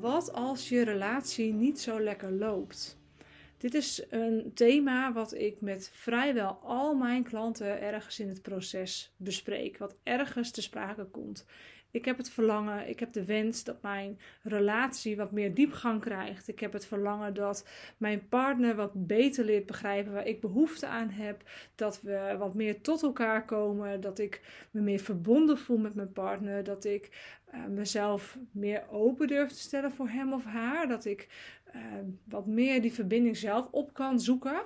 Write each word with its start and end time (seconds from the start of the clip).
Wat 0.00 0.32
als 0.32 0.68
je 0.68 0.84
relatie 0.84 1.52
niet 1.52 1.80
zo 1.80 2.00
lekker 2.00 2.32
loopt? 2.32 2.98
Dit 3.58 3.74
is 3.74 4.04
een 4.10 4.50
thema 4.54 5.12
wat 5.12 5.34
ik 5.34 5.60
met 5.60 5.90
vrijwel 5.92 6.58
al 6.62 6.94
mijn 6.94 7.22
klanten 7.22 7.80
ergens 7.80 8.20
in 8.20 8.28
het 8.28 8.42
proces 8.42 9.12
bespreek, 9.16 9.78
wat 9.78 9.96
ergens 10.02 10.50
te 10.50 10.62
sprake 10.62 11.04
komt. 11.04 11.46
Ik 11.90 12.04
heb 12.04 12.16
het 12.16 12.30
verlangen, 12.30 12.88
ik 12.88 13.00
heb 13.00 13.12
de 13.12 13.24
wens 13.24 13.64
dat 13.64 13.82
mijn 13.82 14.18
relatie 14.42 15.16
wat 15.16 15.32
meer 15.32 15.54
diepgang 15.54 16.00
krijgt. 16.00 16.48
Ik 16.48 16.60
heb 16.60 16.72
het 16.72 16.86
verlangen 16.86 17.34
dat 17.34 17.68
mijn 17.96 18.28
partner 18.28 18.74
wat 18.74 19.06
beter 19.06 19.44
leert 19.44 19.66
begrijpen 19.66 20.12
waar 20.12 20.26
ik 20.26 20.40
behoefte 20.40 20.86
aan 20.86 21.10
heb. 21.10 21.42
Dat 21.74 22.00
we 22.02 22.34
wat 22.38 22.54
meer 22.54 22.80
tot 22.80 23.02
elkaar 23.02 23.44
komen. 23.44 24.00
Dat 24.00 24.18
ik 24.18 24.40
me 24.70 24.80
meer 24.80 24.98
verbonden 24.98 25.58
voel 25.58 25.78
met 25.78 25.94
mijn 25.94 26.12
partner. 26.12 26.64
Dat 26.64 26.84
ik 26.84 27.34
uh, 27.54 27.66
mezelf 27.66 28.38
meer 28.50 28.84
open 28.90 29.26
durf 29.26 29.48
te 29.48 29.58
stellen 29.58 29.92
voor 29.92 30.08
hem 30.08 30.32
of 30.32 30.44
haar. 30.44 30.88
Dat 30.88 31.04
ik 31.04 31.28
uh, 31.74 31.82
wat 32.24 32.46
meer 32.46 32.82
die 32.82 32.92
verbinding 32.92 33.36
zelf 33.36 33.68
op 33.70 33.92
kan 33.92 34.20
zoeken. 34.20 34.62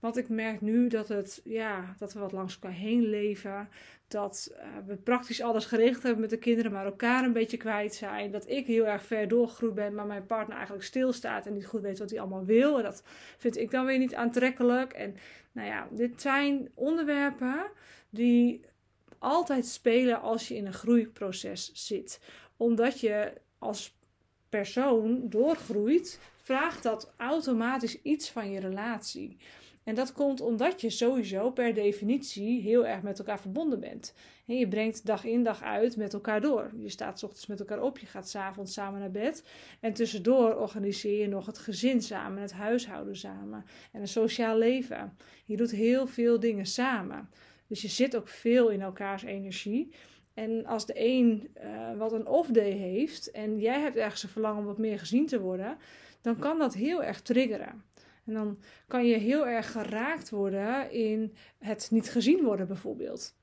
Want 0.00 0.16
ik 0.16 0.28
merk 0.28 0.60
nu 0.60 0.88
dat, 0.88 1.08
het, 1.08 1.40
ja, 1.44 1.94
dat 1.98 2.12
we 2.12 2.20
wat 2.20 2.32
langs 2.32 2.54
elkaar 2.54 2.76
heen 2.76 3.02
leven. 3.02 3.68
Dat 4.08 4.52
uh, 4.52 4.58
we 4.86 4.96
praktisch 4.96 5.42
alles 5.42 5.64
geregeld 5.64 6.02
hebben 6.02 6.20
met 6.20 6.30
de 6.30 6.38
kinderen, 6.38 6.72
maar 6.72 6.84
elkaar 6.84 7.24
een 7.24 7.32
beetje 7.32 7.56
kwijt 7.56 7.94
zijn. 7.94 8.30
Dat 8.30 8.48
ik 8.48 8.66
heel 8.66 8.86
erg 8.86 9.04
ver 9.04 9.28
doorgegroeid 9.28 9.74
ben, 9.74 9.94
maar 9.94 10.06
mijn 10.06 10.26
partner 10.26 10.56
eigenlijk 10.56 10.86
stilstaat 10.86 11.46
en 11.46 11.52
niet 11.52 11.66
goed 11.66 11.80
weet 11.80 11.98
wat 11.98 12.10
hij 12.10 12.20
allemaal 12.20 12.44
wil. 12.44 12.76
En 12.76 12.82
dat 12.82 13.02
vind 13.38 13.56
ik 13.56 13.70
dan 13.70 13.86
weer 13.86 13.98
niet 13.98 14.14
aantrekkelijk. 14.14 14.92
En 14.92 15.16
nou 15.52 15.68
ja, 15.68 15.88
dit 15.90 16.20
zijn 16.20 16.70
onderwerpen 16.74 17.70
die 18.10 18.64
altijd 19.18 19.66
spelen 19.66 20.20
als 20.20 20.48
je 20.48 20.56
in 20.56 20.66
een 20.66 20.72
groeiproces 20.72 21.70
zit. 21.72 22.20
Omdat 22.56 23.00
je 23.00 23.32
als 23.58 23.98
persoon 24.48 25.28
doorgroeit, 25.28 26.20
vraagt 26.42 26.82
dat 26.82 27.12
automatisch 27.16 28.02
iets 28.02 28.30
van 28.30 28.50
je 28.50 28.60
relatie. 28.60 29.36
En 29.84 29.94
dat 29.94 30.12
komt 30.12 30.40
omdat 30.40 30.80
je 30.80 30.90
sowieso 30.90 31.50
per 31.50 31.74
definitie 31.74 32.60
heel 32.60 32.86
erg 32.86 33.02
met 33.02 33.18
elkaar 33.18 33.40
verbonden 33.40 33.80
bent. 33.80 34.14
En 34.46 34.56
je 34.56 34.68
brengt 34.68 35.06
dag 35.06 35.24
in 35.24 35.42
dag 35.42 35.62
uit 35.62 35.96
met 35.96 36.12
elkaar 36.12 36.40
door. 36.40 36.70
Je 36.76 36.88
staat 36.88 37.18
s 37.18 37.22
ochtends 37.22 37.46
met 37.46 37.60
elkaar 37.60 37.82
op, 37.82 37.98
je 37.98 38.06
gaat 38.06 38.28
s'avonds 38.28 38.72
samen 38.72 39.00
naar 39.00 39.10
bed. 39.10 39.44
En 39.80 39.92
tussendoor 39.92 40.56
organiseer 40.56 41.20
je 41.20 41.28
nog 41.28 41.46
het 41.46 41.58
gezin 41.58 42.02
samen, 42.02 42.42
het 42.42 42.52
huishouden 42.52 43.16
samen 43.16 43.64
en 43.92 44.00
een 44.00 44.08
sociaal 44.08 44.58
leven. 44.58 45.16
Je 45.44 45.56
doet 45.56 45.70
heel 45.70 46.06
veel 46.06 46.40
dingen 46.40 46.66
samen. 46.66 47.28
Dus 47.66 47.82
je 47.82 47.88
zit 47.88 48.16
ook 48.16 48.28
veel 48.28 48.68
in 48.68 48.82
elkaars 48.82 49.22
energie. 49.22 49.92
En 50.34 50.66
als 50.66 50.86
de 50.86 50.92
een 50.96 51.48
uh, 51.62 51.96
wat 51.96 52.12
een 52.12 52.26
off-day 52.26 52.70
heeft 52.70 53.30
en 53.30 53.58
jij 53.58 53.80
hebt 53.80 53.96
ergens 53.96 54.22
een 54.22 54.28
verlangen 54.28 54.60
om 54.60 54.66
wat 54.66 54.78
meer 54.78 54.98
gezien 54.98 55.26
te 55.26 55.40
worden, 55.40 55.78
dan 56.20 56.38
kan 56.38 56.58
dat 56.58 56.74
heel 56.74 57.02
erg 57.02 57.20
triggeren. 57.20 57.84
En 58.30 58.36
dan 58.36 58.58
kan 58.86 59.06
je 59.06 59.16
heel 59.16 59.46
erg 59.46 59.72
geraakt 59.72 60.30
worden 60.30 60.90
in 60.90 61.34
het 61.58 61.88
niet 61.90 62.10
gezien 62.10 62.44
worden, 62.44 62.66
bijvoorbeeld. 62.66 63.34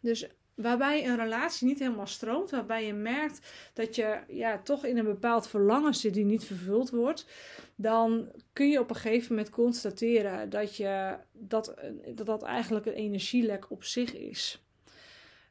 Dus 0.00 0.28
waarbij 0.54 1.06
een 1.06 1.16
relatie 1.16 1.66
niet 1.66 1.78
helemaal 1.78 2.06
stroomt, 2.06 2.50
waarbij 2.50 2.86
je 2.86 2.92
merkt 2.92 3.40
dat 3.74 3.94
je 3.94 4.20
ja, 4.28 4.58
toch 4.62 4.84
in 4.84 4.98
een 4.98 5.04
bepaald 5.04 5.48
verlangen 5.48 5.94
zit 5.94 6.14
die 6.14 6.24
niet 6.24 6.44
vervuld 6.44 6.90
wordt, 6.90 7.26
dan 7.74 8.32
kun 8.52 8.70
je 8.70 8.80
op 8.80 8.90
een 8.90 8.96
gegeven 8.96 9.34
moment 9.34 9.50
constateren 9.54 10.50
dat 10.50 10.76
je, 10.76 11.16
dat, 11.32 11.74
dat, 12.14 12.26
dat 12.26 12.42
eigenlijk 12.42 12.86
een 12.86 12.92
energielek 12.92 13.70
op 13.70 13.84
zich 13.84 14.14
is. 14.14 14.67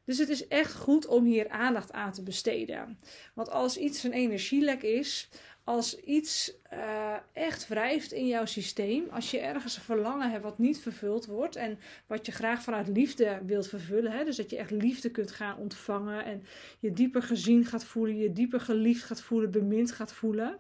Dus 0.08 0.18
het 0.18 0.30
is 0.30 0.48
echt 0.48 0.76
goed 0.76 1.08
om 1.08 1.26
hier 1.26 1.50
aandacht 1.50 1.92
aan 1.92 2.12
te 2.12 2.24
besteden. 2.24 3.00
Want 3.34 3.50
als 3.50 3.78
iets 3.78 4.04
een 4.04 4.14
energielek 4.14 4.82
is, 4.82 5.30
als 5.64 6.00
iets 6.00 6.54
uh, 6.74 7.16
echt 7.34 7.68
wrijft 7.68 8.12
in 8.12 8.28
jouw 8.28 8.46
systeem, 8.46 9.08
als 9.10 9.32
je 9.32 9.40
ergens 9.40 9.76
een 9.76 9.82
verlangen 9.82 10.32
hebt 10.32 10.44
wat 10.44 10.58
niet 10.58 10.80
vervuld 10.80 11.26
wordt 11.26 11.56
en 11.56 11.80
wat 12.06 12.26
je 12.26 12.32
graag 12.32 12.64
vanuit 12.64 12.88
liefde 12.88 13.42
wilt 13.46 13.68
vervullen, 13.68 14.12
hè, 14.12 14.24
dus 14.24 14.36
dat 14.36 14.50
je 14.50 14.58
echt 14.58 14.72
liefde 14.72 15.12
kunt 15.12 15.32
gaan 15.32 15.58
ontvangen 15.58 16.26
en 16.26 16.44
je 16.80 16.94
dieper 16.94 17.22
gezien 17.22 17.66
gaat 17.66 17.86
voelen, 17.86 18.18
je 18.18 18.34
dieper 18.34 18.60
geliefd 18.60 19.04
gaat 19.04 19.22
voelen, 19.22 19.52
bemind 19.52 19.92
gaat 19.92 20.14
voelen, 20.14 20.60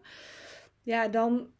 ja, 0.83 1.07
dan 1.07 1.51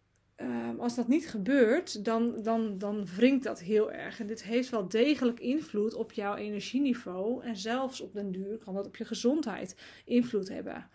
uh, 0.42 0.80
als 0.80 0.96
dat 0.96 1.08
niet 1.08 1.30
gebeurt, 1.30 2.06
dan, 2.06 2.42
dan, 2.44 2.78
dan 2.78 3.06
wringt 3.16 3.44
dat 3.44 3.60
heel 3.60 3.92
erg. 3.92 4.20
En 4.20 4.28
dit 4.28 4.44
heeft 4.44 4.70
wel 4.70 4.88
degelijk 4.88 5.40
invloed 5.40 5.94
op 5.94 6.12
jouw 6.12 6.36
energieniveau 6.36 7.44
en 7.44 7.58
zelfs 7.58 8.02
op 8.02 8.14
den 8.14 8.32
duur 8.32 8.58
kan 8.58 8.74
dat 8.74 8.86
op 8.86 8.96
je 8.96 9.06
gezondheid 9.06 9.76
invloed 10.06 10.50
hebben 10.50 10.90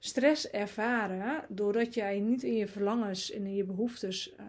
stress 0.00 0.50
ervaren 0.50 1.44
doordat 1.48 1.94
jij 1.94 2.20
niet 2.20 2.42
in 2.42 2.56
je 2.56 2.66
verlangens 2.66 3.30
en 3.30 3.46
in 3.46 3.54
je 3.54 3.64
behoeftes 3.64 4.32
uh, 4.32 4.46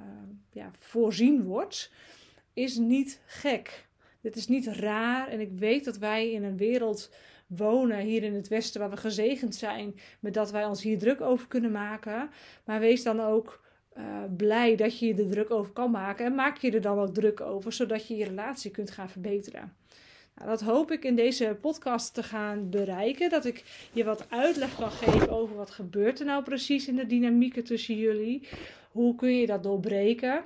ja, 0.51 0.71
voorzien 0.79 1.43
wordt, 1.43 1.91
is 2.53 2.77
niet 2.77 3.21
gek. 3.25 3.87
Dit 4.21 4.35
is 4.35 4.47
niet 4.47 4.67
raar 4.67 5.27
en 5.27 5.39
ik 5.39 5.51
weet 5.51 5.85
dat 5.85 5.97
wij 5.97 6.31
in 6.31 6.43
een 6.43 6.57
wereld 6.57 7.13
wonen 7.47 7.99
hier 7.99 8.23
in 8.23 8.33
het 8.33 8.47
Westen 8.47 8.79
waar 8.79 8.89
we 8.89 8.97
gezegend 8.97 9.55
zijn 9.55 9.95
met 10.19 10.33
dat 10.33 10.51
wij 10.51 10.65
ons 10.65 10.81
hier 10.81 10.97
druk 10.97 11.21
over 11.21 11.47
kunnen 11.47 11.71
maken. 11.71 12.29
Maar 12.65 12.79
wees 12.79 13.03
dan 13.03 13.19
ook 13.19 13.61
uh, 13.97 14.23
blij 14.37 14.75
dat 14.75 14.99
je 14.99 15.05
je 15.07 15.23
er 15.23 15.29
druk 15.29 15.51
over 15.51 15.71
kan 15.71 15.91
maken 15.91 16.25
en 16.25 16.35
maak 16.35 16.57
je 16.57 16.71
er 16.71 16.81
dan 16.81 16.99
ook 16.99 17.13
druk 17.13 17.41
over, 17.41 17.73
zodat 17.73 18.07
je 18.07 18.15
je 18.15 18.25
relatie 18.25 18.71
kunt 18.71 18.91
gaan 18.91 19.09
verbeteren. 19.09 19.73
Nou, 20.35 20.49
dat 20.49 20.61
hoop 20.61 20.91
ik 20.91 21.03
in 21.03 21.15
deze 21.15 21.57
podcast 21.61 22.13
te 22.13 22.23
gaan 22.23 22.69
bereiken. 22.69 23.29
Dat 23.29 23.45
ik 23.45 23.89
je 23.93 24.03
wat 24.03 24.25
uitleg 24.29 24.75
kan 24.75 24.91
geven 24.91 25.29
over 25.29 25.55
wat 25.55 25.71
gebeurt 25.71 26.19
er 26.19 26.25
nou 26.25 26.43
precies 26.43 26.87
in 26.87 26.95
de 26.95 27.05
dynamieken 27.05 27.63
tussen 27.63 27.95
jullie. 27.95 28.47
Hoe 28.91 29.15
kun 29.15 29.37
je 29.37 29.45
dat 29.45 29.63
doorbreken? 29.63 30.43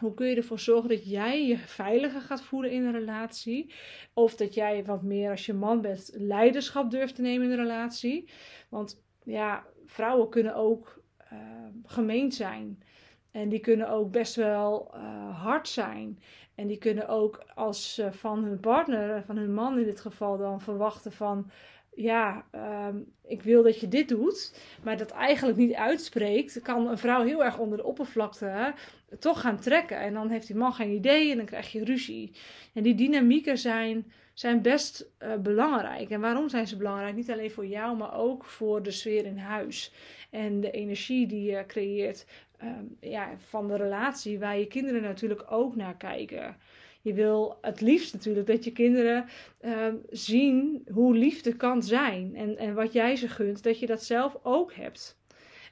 Hoe 0.00 0.14
kun 0.14 0.26
je 0.26 0.36
ervoor 0.36 0.58
zorgen 0.58 0.88
dat 0.88 1.10
jij 1.10 1.46
je 1.46 1.58
veiliger 1.58 2.20
gaat 2.20 2.42
voelen 2.42 2.70
in 2.70 2.84
een 2.84 2.92
relatie? 2.92 3.72
Of 4.14 4.36
dat 4.36 4.54
jij 4.54 4.84
wat 4.84 5.02
meer 5.02 5.30
als 5.30 5.46
je 5.46 5.52
man 5.52 5.80
bent 5.80 6.10
leiderschap 6.12 6.90
durft 6.90 7.14
te 7.14 7.22
nemen 7.22 7.46
in 7.46 7.52
een 7.52 7.64
relatie? 7.64 8.28
Want 8.68 9.02
ja, 9.24 9.64
vrouwen 9.86 10.28
kunnen 10.28 10.54
ook 10.54 11.02
uh, 11.34 11.40
gemeend 11.84 12.34
zijn. 12.34 12.82
En 13.30 13.48
die 13.48 13.60
kunnen 13.60 13.88
ook 13.88 14.10
best 14.10 14.34
wel 14.34 14.90
uh, 14.94 15.42
hard 15.42 15.68
zijn. 15.68 16.18
En 16.54 16.66
die 16.66 16.78
kunnen 16.78 17.08
ook 17.08 17.44
als 17.54 18.02
van 18.10 18.44
hun 18.44 18.60
partner, 18.60 19.22
van 19.22 19.36
hun 19.36 19.54
man 19.54 19.78
in 19.78 19.84
dit 19.84 20.00
geval, 20.00 20.38
dan 20.38 20.60
verwachten 20.60 21.12
van. 21.12 21.50
Ja, 21.96 22.46
um, 22.86 23.12
ik 23.26 23.42
wil 23.42 23.62
dat 23.62 23.80
je 23.80 23.88
dit 23.88 24.08
doet, 24.08 24.60
maar 24.82 24.96
dat 24.96 25.10
eigenlijk 25.10 25.58
niet 25.58 25.74
uitspreekt, 25.74 26.62
kan 26.62 26.88
een 26.88 26.98
vrouw 26.98 27.22
heel 27.22 27.44
erg 27.44 27.58
onder 27.58 27.78
de 27.78 27.84
oppervlakte 27.84 28.74
toch 29.18 29.40
gaan 29.40 29.60
trekken. 29.60 29.98
En 29.98 30.14
dan 30.14 30.28
heeft 30.28 30.46
die 30.46 30.56
man 30.56 30.72
geen 30.72 30.90
idee 30.90 31.30
en 31.30 31.36
dan 31.36 31.46
krijg 31.46 31.72
je 31.72 31.84
ruzie. 31.84 32.36
En 32.72 32.82
die 32.82 32.94
dynamieken 32.94 33.58
zijn, 33.58 34.12
zijn 34.34 34.62
best 34.62 35.10
uh, 35.22 35.34
belangrijk. 35.34 36.10
En 36.10 36.20
waarom 36.20 36.48
zijn 36.48 36.66
ze 36.66 36.76
belangrijk? 36.76 37.14
Niet 37.14 37.30
alleen 37.30 37.50
voor 37.50 37.66
jou, 37.66 37.96
maar 37.96 38.14
ook 38.14 38.44
voor 38.44 38.82
de 38.82 38.90
sfeer 38.90 39.24
in 39.26 39.38
huis. 39.38 39.92
En 40.30 40.60
de 40.60 40.70
energie 40.70 41.26
die 41.26 41.50
je 41.50 41.66
creëert 41.66 42.26
um, 42.62 42.96
ja, 43.00 43.30
van 43.38 43.68
de 43.68 43.76
relatie, 43.76 44.38
waar 44.38 44.58
je 44.58 44.66
kinderen 44.66 45.02
natuurlijk 45.02 45.44
ook 45.52 45.76
naar 45.76 45.96
kijken. 45.96 46.56
Je 47.00 47.12
wil 47.12 47.58
het 47.60 47.80
liefst 47.80 48.12
natuurlijk 48.12 48.46
dat 48.46 48.64
je 48.64 48.72
kinderen 48.72 49.28
um, 49.64 50.00
zien 50.10 50.86
hoe 50.92 51.14
liefde 51.14 51.56
kan 51.56 51.82
zijn. 51.82 52.36
En, 52.36 52.58
en 52.58 52.74
wat 52.74 52.92
jij 52.92 53.16
ze 53.16 53.28
gunt, 53.28 53.62
dat 53.62 53.78
je 53.78 53.86
dat 53.86 54.04
zelf 54.04 54.36
ook 54.42 54.74
hebt. 54.74 55.18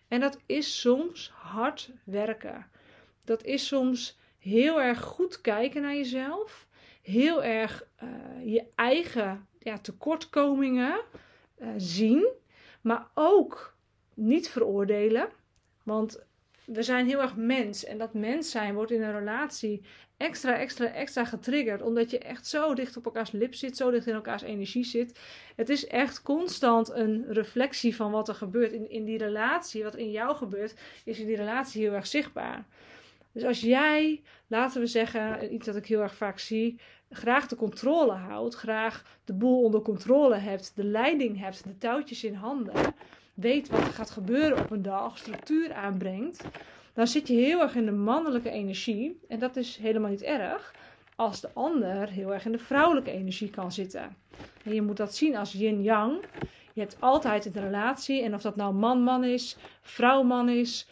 En 0.09 0.21
dat 0.21 0.39
is 0.47 0.81
soms 0.81 1.31
hard 1.35 1.91
werken. 2.05 2.67
Dat 3.25 3.45
is 3.45 3.67
soms 3.67 4.19
heel 4.39 4.81
erg 4.81 5.01
goed 5.01 5.41
kijken 5.41 5.83
naar 5.83 5.95
jezelf. 5.95 6.67
Heel 7.03 7.45
erg 7.45 7.87
uh, 8.03 8.09
je 8.53 8.65
eigen 8.75 9.47
ja, 9.59 9.79
tekortkomingen 9.79 11.01
uh, 11.59 11.69
zien. 11.77 12.29
Maar 12.81 13.07
ook 13.15 13.77
niet 14.15 14.49
veroordelen. 14.49 15.29
Want 15.83 16.25
we 16.65 16.83
zijn 16.83 17.07
heel 17.07 17.21
erg 17.21 17.37
mens. 17.37 17.85
En 17.85 17.99
dat 17.99 18.15
mens 18.15 18.51
zijn 18.51 18.75
wordt 18.75 18.91
in 18.91 19.03
een 19.03 19.19
relatie 19.19 19.83
extra, 20.17 20.59
extra, 20.59 20.87
extra 20.87 21.25
getriggerd. 21.25 21.83
Omdat 21.83 22.11
je 22.11 22.19
echt 22.19 22.47
zo 22.47 22.75
dicht 22.75 22.97
op 22.97 23.05
elkaars 23.05 23.31
lip 23.31 23.55
zit, 23.55 23.77
zo 23.77 23.91
dicht 23.91 24.07
in 24.07 24.15
elkaars 24.15 24.43
energie 24.43 24.85
zit. 24.85 25.21
Het 25.57 25.69
is 25.69 25.87
echt 25.87 26.23
constant 26.23 26.91
een 26.91 27.25
reflectie 27.29 27.97
van 27.97 28.11
wat 28.11 28.29
er 28.29 28.35
gebeurt 28.35 28.73
in, 28.73 28.91
in 28.91 29.05
die 29.05 29.19
relatie. 29.19 29.83
Wat 29.83 29.97
in 29.97 30.11
jou 30.11 30.37
gebeurt, 30.37 30.75
is 31.05 31.19
in 31.19 31.27
die 31.27 31.37
relatie 31.37 31.83
heel 31.83 31.93
erg 31.93 32.07
zichtbaar. 32.07 32.67
Dus 33.33 33.45
als 33.45 33.61
jij, 33.61 34.23
laten 34.47 34.81
we 34.81 34.87
zeggen, 34.87 35.55
iets 35.55 35.67
dat 35.67 35.77
ik 35.77 35.87
heel 35.87 36.01
erg 36.01 36.15
vaak 36.15 36.39
zie, 36.39 36.81
graag 37.13 37.47
de 37.47 37.57
controle 37.57 38.13
houdt, 38.13 38.55
graag 38.55 39.19
de 39.25 39.33
boel 39.33 39.63
onder 39.63 39.83
controle 39.83 40.37
hebt, 40.37 40.73
de 40.75 40.85
leiding 40.85 41.39
hebt, 41.39 41.65
de 41.65 41.79
touwtjes 41.79 42.25
in 42.25 42.35
handen 42.35 42.95
weet 43.35 43.69
wat 43.69 43.81
er 43.81 43.93
gaat 43.93 44.11
gebeuren 44.11 44.59
op 44.59 44.71
een 44.71 44.83
dag, 44.83 45.19
structuur 45.19 45.73
aanbrengt, 45.73 46.45
dan 46.93 47.07
zit 47.07 47.29
je 47.29 47.35
heel 47.35 47.61
erg 47.61 47.75
in 47.75 47.85
de 47.85 47.93
mannelijke 47.93 48.51
energie. 48.51 49.21
En 49.29 49.39
dat 49.39 49.57
is 49.57 49.77
helemaal 49.77 50.11
niet 50.11 50.23
erg 50.23 50.75
als 51.17 51.41
de 51.41 51.49
ander 51.53 52.09
heel 52.09 52.33
erg 52.33 52.45
in 52.45 52.53
de 52.53 52.59
vrouwelijke 52.59 53.11
energie 53.11 53.51
kan 53.51 53.73
zitten. 53.73 54.17
En 54.65 54.75
je 54.75 54.83
moet 54.83 54.97
dat 54.97 55.15
zien 55.15 55.37
als 55.37 55.53
yin-yang. 55.53 56.25
Je 56.73 56.81
hebt 56.81 56.97
altijd 57.01 57.47
een 57.47 57.63
relatie, 57.63 58.23
en 58.23 58.35
of 58.35 58.43
dat 58.43 58.57
nou 58.57 58.75
man-man 58.75 59.25
is, 59.25 59.57
vrouw-man 59.81 60.49
is, 60.49 60.89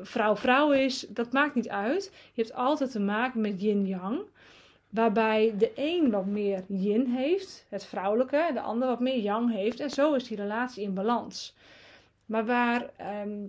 vrouw-vrouw 0.00 0.72
ehm, 0.72 0.80
is, 0.80 1.06
dat 1.08 1.32
maakt 1.32 1.54
niet 1.54 1.68
uit. 1.68 2.12
Je 2.32 2.42
hebt 2.42 2.54
altijd 2.54 2.90
te 2.90 3.00
maken 3.00 3.40
met 3.40 3.60
yin-yang. 3.60 4.20
Waarbij 4.88 5.54
de 5.58 5.72
een 5.74 6.10
wat 6.10 6.26
meer 6.26 6.64
yin 6.66 7.06
heeft, 7.06 7.66
het 7.68 7.84
vrouwelijke, 7.84 8.36
en 8.36 8.54
de 8.54 8.60
ander 8.60 8.88
wat 8.88 9.00
meer 9.00 9.18
yang 9.18 9.52
heeft. 9.52 9.80
En 9.80 9.90
zo 9.90 10.14
is 10.14 10.28
die 10.28 10.36
relatie 10.36 10.82
in 10.82 10.94
balans. 10.94 11.56
Maar 12.26 12.46
waar, 12.46 12.90
ehm, 12.96 13.46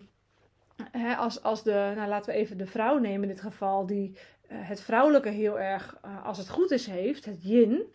als, 1.18 1.44
als 1.44 1.64
de, 1.64 1.94
nou 1.96 2.08
laten 2.08 2.34
we 2.34 2.40
even 2.40 2.58
de 2.58 2.66
vrouw 2.66 2.98
nemen 2.98 3.22
in 3.22 3.36
dit 3.36 3.42
geval, 3.42 3.86
die 3.86 4.18
eh, 4.50 4.58
het 4.60 4.82
vrouwelijke 4.82 5.30
heel 5.30 5.60
erg, 5.60 5.98
uh, 6.06 6.26
als 6.26 6.38
het 6.38 6.50
goed 6.50 6.72
is, 6.72 6.88
heeft, 6.88 7.26
het 7.26 7.44
yin. 7.44 7.94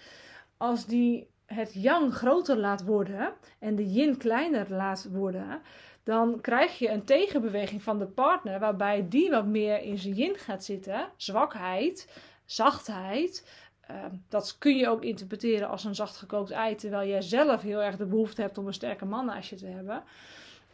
Als 0.57 0.87
die 0.87 1.29
het 1.47 1.73
yang 1.75 2.15
groter 2.15 2.57
laat 2.57 2.85
worden 2.85 3.33
en 3.59 3.75
de 3.75 3.93
yin 3.93 4.17
kleiner 4.17 4.67
laat 4.69 5.09
worden, 5.13 5.61
dan 6.03 6.41
krijg 6.41 6.79
je 6.79 6.89
een 6.89 7.05
tegenbeweging 7.05 7.83
van 7.83 7.99
de 7.99 8.07
partner 8.07 8.59
waarbij 8.59 9.07
die 9.09 9.31
wat 9.31 9.47
meer 9.47 9.83
in 9.83 9.99
zijn 9.99 10.15
yin 10.15 10.37
gaat 10.37 10.65
zitten, 10.65 11.09
zwakheid, 11.17 12.09
zachtheid. 12.45 13.63
Uh, 13.91 14.05
dat 14.29 14.59
kun 14.59 14.77
je 14.77 14.89
ook 14.89 15.05
interpreteren 15.05 15.69
als 15.69 15.85
een 15.85 15.95
zacht 15.95 16.17
gekookt 16.17 16.51
ei, 16.51 16.75
terwijl 16.75 17.09
jij 17.09 17.23
zelf 17.23 17.63
heel 17.63 17.83
erg 17.83 17.97
de 17.97 18.07
behoefte 18.07 18.41
hebt 18.41 18.59
om 18.59 18.67
een 18.67 18.75
sterke 18.75 19.05
man 19.05 19.25
naast 19.25 19.51
je 19.51 19.57
te 19.57 19.67
hebben. 19.67 20.03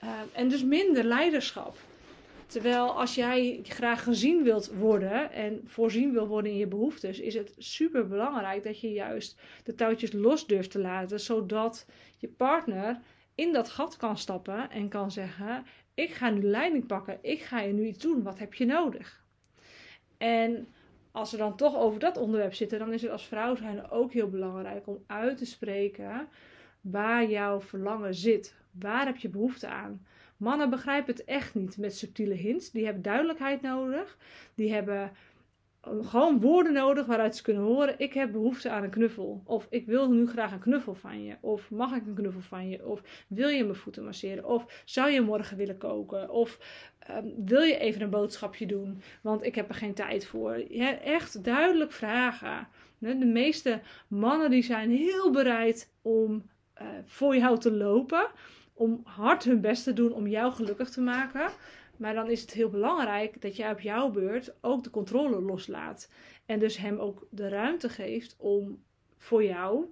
Uh, 0.05 0.11
en 0.33 0.49
dus 0.49 0.65
minder 0.65 1.05
leiderschap. 1.05 1.77
Terwijl 2.47 2.99
als 2.99 3.15
jij 3.15 3.61
graag 3.63 4.03
gezien 4.03 4.43
wilt 4.43 4.73
worden 4.75 5.33
en 5.33 5.61
voorzien 5.65 6.13
wil 6.13 6.27
worden 6.27 6.53
in 6.53 6.59
je 6.59 6.67
behoeftes, 6.67 7.19
is 7.21 7.35
het 7.35 7.55
super 7.59 8.09
belangrijk 8.09 8.65
dat 8.65 8.81
je 8.81 8.93
juist 8.93 9.41
de 9.65 9.75
touwtjes 9.75 10.13
los 10.13 10.47
durft 10.47 10.71
te 10.71 10.79
laten, 10.79 11.21
zodat 11.21 11.87
je 12.19 12.29
partner 12.29 13.01
in 13.35 13.53
dat 13.53 13.71
gat 13.71 13.97
kan 13.97 14.19
stappen 14.19 14.71
en 14.71 14.89
kan 14.89 15.11
zeggen: 15.11 15.65
Ik 15.95 16.11
ga 16.11 16.31
nu 16.31 16.43
leiding 16.43 16.87
pakken, 16.87 17.19
ik 17.23 17.41
ga 17.41 17.61
je 17.61 17.73
nu 17.73 17.87
iets 17.87 17.99
doen, 17.99 18.23
wat 18.23 18.39
heb 18.39 18.55
je 18.55 18.65
nodig? 18.65 19.25
En 20.19 20.69
als 21.13 21.31
we 21.31 21.37
dan 21.37 21.57
toch 21.57 21.77
over 21.77 22.01
dat 22.01 22.17
onderwerp 22.17 22.55
zitten, 22.55 22.79
dan 22.79 22.93
is 22.93 23.03
het 23.03 23.11
als 23.11 23.27
vrouw 23.27 23.55
zijn 23.57 23.91
ook 23.91 24.13
heel 24.13 24.29
belangrijk 24.29 24.87
om 24.87 25.05
uit 25.07 25.39
te 25.39 25.47
spreken 25.47 26.29
waar 26.81 27.31
jouw 27.31 27.61
verlangen 27.61 28.15
zit. 28.15 28.55
Waar 28.71 29.07
heb 29.07 29.17
je 29.17 29.29
behoefte 29.29 29.69
aan? 29.69 30.07
Mannen 30.37 30.71
begrijpen 30.71 31.15
het 31.15 31.25
echt 31.25 31.55
niet 31.55 31.77
met 31.77 31.97
subtiele 31.97 32.35
hints. 32.35 32.71
Die 32.71 32.85
hebben 32.85 33.03
duidelijkheid 33.03 33.63
nodig. 33.63 34.17
Die 34.55 34.73
hebben 34.73 35.13
gewoon 35.83 36.41
woorden 36.41 36.73
nodig 36.73 37.07
waaruit 37.07 37.37
ze 37.37 37.43
kunnen 37.43 37.63
horen: 37.63 37.95
ik 37.99 38.13
heb 38.13 38.33
behoefte 38.33 38.71
aan 38.71 38.83
een 38.83 38.91
knuffel. 38.91 39.43
Of 39.45 39.67
ik 39.71 39.87
wil 39.87 40.11
nu 40.11 40.27
graag 40.27 40.53
een 40.53 40.59
knuffel 40.59 40.95
van 40.95 41.25
je. 41.25 41.37
Of 41.41 41.71
mag 41.71 41.95
ik 41.95 42.07
een 42.07 42.15
knuffel 42.15 42.41
van 42.41 42.69
je? 42.69 42.87
Of 42.87 43.25
wil 43.29 43.49
je 43.49 43.65
mijn 43.65 43.75
voeten 43.75 44.05
masseren? 44.05 44.45
Of 44.45 44.83
zou 44.85 45.11
je 45.11 45.21
morgen 45.21 45.57
willen 45.57 45.79
koken? 45.79 46.31
Of 46.31 46.59
ehm, 46.99 47.27
wil 47.45 47.63
je 47.63 47.79
even 47.79 48.03
een 48.03 48.11
boodschapje 48.11 48.67
doen? 48.67 49.03
Want 49.23 49.45
ik 49.45 49.55
heb 49.55 49.69
er 49.69 49.75
geen 49.75 49.95
tijd 49.95 50.27
voor. 50.27 50.53
echt 51.05 51.45
duidelijk 51.45 51.93
vragen. 51.93 52.69
De 52.99 53.15
meeste 53.15 53.81
mannen 54.09 54.51
die 54.51 54.63
zijn 54.63 54.91
heel 54.91 55.31
bereid 55.31 55.93
om 56.03 56.51
uh, 56.83 56.89
voor 57.05 57.37
jou 57.37 57.59
te 57.59 57.73
lopen. 57.73 58.27
Om 58.73 59.01
hard 59.05 59.45
hun 59.45 59.61
best 59.61 59.85
te 59.85 59.93
doen 59.93 60.13
om 60.13 60.27
jou 60.27 60.53
gelukkig 60.53 60.91
te 60.91 61.01
maken. 61.01 61.51
Maar 62.01 62.15
dan 62.15 62.31
is 62.31 62.41
het 62.41 62.53
heel 62.53 62.69
belangrijk 62.69 63.41
dat 63.41 63.57
jij 63.57 63.71
op 63.71 63.81
jouw 63.81 64.11
beurt 64.11 64.55
ook 64.61 64.85
de 64.85 64.91
controle 64.91 65.41
loslaat. 65.41 66.11
En 66.47 66.59
dus 66.59 66.77
hem 66.77 66.99
ook 66.99 67.27
de 67.31 67.49
ruimte 67.49 67.89
geeft 67.89 68.37
om 68.39 68.83
voor 69.17 69.45
jou 69.45 69.85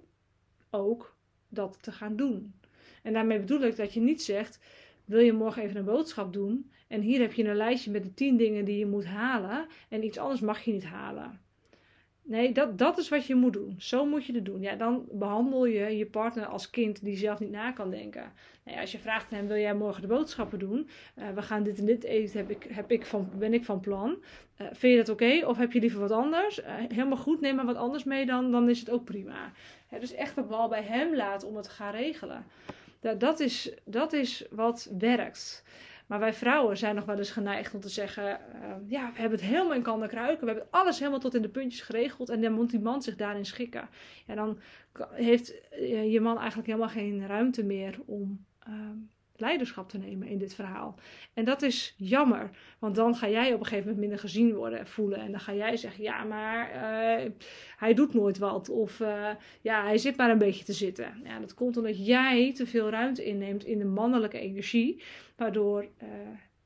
ook 0.69 1.15
dat 1.49 1.77
te 1.81 1.91
gaan 1.91 2.15
doen. 2.15 2.53
En 3.03 3.13
daarmee 3.13 3.39
bedoel 3.39 3.61
ik 3.61 3.75
dat 3.75 3.93
je 3.93 3.99
niet 3.99 4.21
zegt: 4.21 4.59
wil 5.05 5.19
je 5.19 5.33
morgen 5.33 5.63
even 5.63 5.77
een 5.77 5.85
boodschap 5.85 6.33
doen? 6.33 6.71
En 6.87 7.01
hier 7.01 7.19
heb 7.19 7.33
je 7.33 7.43
een 7.43 7.55
lijstje 7.55 7.91
met 7.91 8.03
de 8.03 8.13
tien 8.13 8.37
dingen 8.37 8.65
die 8.65 8.77
je 8.77 8.85
moet 8.85 9.05
halen. 9.05 9.67
En 9.89 10.03
iets 10.03 10.17
anders 10.17 10.41
mag 10.41 10.61
je 10.61 10.71
niet 10.71 10.85
halen. 10.85 11.41
Nee, 12.29 12.51
dat, 12.51 12.77
dat 12.77 12.97
is 12.97 13.09
wat 13.09 13.25
je 13.25 13.35
moet 13.35 13.53
doen. 13.53 13.75
Zo 13.77 14.05
moet 14.05 14.25
je 14.25 14.33
het 14.33 14.45
doen. 14.45 14.61
Ja, 14.61 14.75
dan 14.75 15.05
behandel 15.11 15.65
je 15.65 15.97
je 15.97 16.05
partner 16.05 16.45
als 16.45 16.69
kind 16.69 17.03
die 17.03 17.17
zelf 17.17 17.39
niet 17.39 17.51
na 17.51 17.71
kan 17.71 17.89
denken. 17.89 18.31
Nou 18.63 18.79
als 18.79 18.91
je 18.91 18.99
vraagt 18.99 19.29
hem, 19.29 19.47
wil 19.47 19.57
jij 19.57 19.73
morgen 19.73 20.01
de 20.01 20.07
boodschappen 20.07 20.59
doen? 20.59 20.89
Uh, 21.15 21.29
we 21.29 21.41
gaan 21.41 21.63
dit 21.63 21.79
en 21.79 21.85
dit 21.85 22.03
eten, 22.03 22.37
heb 22.37 22.49
ik, 22.49 22.67
heb 22.69 22.91
ik 22.91 23.05
van, 23.05 23.29
ben 23.37 23.53
ik 23.53 23.65
van 23.65 23.79
plan. 23.79 24.17
Uh, 24.61 24.67
vind 24.71 24.93
je 24.93 24.97
dat 24.97 25.09
oké? 25.09 25.45
Of 25.45 25.57
heb 25.57 25.71
je 25.71 25.79
liever 25.79 25.99
wat 25.99 26.11
anders? 26.11 26.59
Uh, 26.59 26.65
helemaal 26.67 27.17
goed, 27.17 27.41
neem 27.41 27.55
maar 27.55 27.65
wat 27.65 27.75
anders 27.75 28.03
mee 28.03 28.25
dan, 28.25 28.51
dan 28.51 28.69
is 28.69 28.79
het 28.79 28.89
ook 28.89 29.03
prima. 29.03 29.51
dus 29.99 30.13
echt 30.13 30.35
de 30.35 30.43
bal 30.43 30.67
bij 30.67 30.83
hem 30.83 31.15
laten 31.15 31.47
om 31.47 31.55
het 31.55 31.63
te 31.63 31.69
gaan 31.69 31.91
regelen. 31.91 32.45
Dat, 32.99 33.19
dat, 33.19 33.39
is, 33.39 33.73
dat 33.85 34.13
is 34.13 34.45
wat 34.49 34.91
werkt. 34.99 35.63
Maar 36.09 36.19
wij 36.19 36.33
vrouwen 36.33 36.77
zijn 36.77 36.95
nog 36.95 37.05
wel 37.05 37.17
eens 37.17 37.31
geneigd 37.31 37.73
om 37.73 37.79
te 37.79 37.89
zeggen: 37.89 38.39
uh, 38.55 38.73
ja, 38.87 39.11
we 39.13 39.19
hebben 39.19 39.39
het 39.39 39.47
helemaal 39.47 39.73
in 39.73 39.81
kan 39.81 40.07
kruiken. 40.07 40.45
We 40.45 40.51
hebben 40.51 40.71
alles 40.71 40.99
helemaal 40.99 41.19
tot 41.19 41.35
in 41.35 41.41
de 41.41 41.49
puntjes 41.49 41.81
geregeld. 41.81 42.29
En 42.29 42.41
dan 42.41 42.53
moet 42.53 42.69
die 42.69 42.79
man 42.79 43.01
zich 43.01 43.15
daarin 43.15 43.45
schikken. 43.45 43.89
Ja, 44.25 44.35
dan 44.35 44.59
heeft 45.11 45.69
eh, 45.69 46.11
je 46.11 46.19
man 46.19 46.37
eigenlijk 46.37 46.67
helemaal 46.67 46.89
geen 46.89 47.27
ruimte 47.27 47.63
meer 47.63 47.99
om. 48.05 48.45
Uh, 48.69 48.75
leiderschap 49.39 49.89
te 49.89 49.97
nemen 49.97 50.27
in 50.27 50.37
dit 50.37 50.53
verhaal. 50.53 50.95
En 51.33 51.45
dat 51.45 51.61
is 51.61 51.93
jammer, 51.97 52.49
want 52.79 52.95
dan 52.95 53.15
ga 53.15 53.29
jij 53.29 53.53
op 53.53 53.59
een 53.59 53.65
gegeven 53.65 53.83
moment 53.83 53.99
minder 53.99 54.19
gezien 54.19 54.55
worden 54.55 54.87
voelen. 54.87 55.19
En 55.19 55.31
dan 55.31 55.39
ga 55.39 55.53
jij 55.53 55.77
zeggen: 55.77 56.03
Ja, 56.03 56.23
maar 56.23 56.69
uh, 56.69 57.31
hij 57.77 57.93
doet 57.93 58.13
nooit 58.13 58.37
wat. 58.37 58.69
Of 58.69 58.99
uh, 58.99 59.29
ja, 59.61 59.83
hij 59.83 59.97
zit 59.97 60.17
maar 60.17 60.29
een 60.29 60.37
beetje 60.37 60.65
te 60.65 60.73
zitten. 60.73 61.21
Ja, 61.23 61.39
dat 61.39 61.53
komt 61.53 61.77
omdat 61.77 62.05
jij 62.05 62.53
te 62.53 62.67
veel 62.67 62.89
ruimte 62.89 63.25
inneemt 63.25 63.65
in 63.65 63.77
de 63.77 63.85
mannelijke 63.85 64.39
energie, 64.39 65.03
waardoor. 65.35 65.87
Uh, 66.03 66.09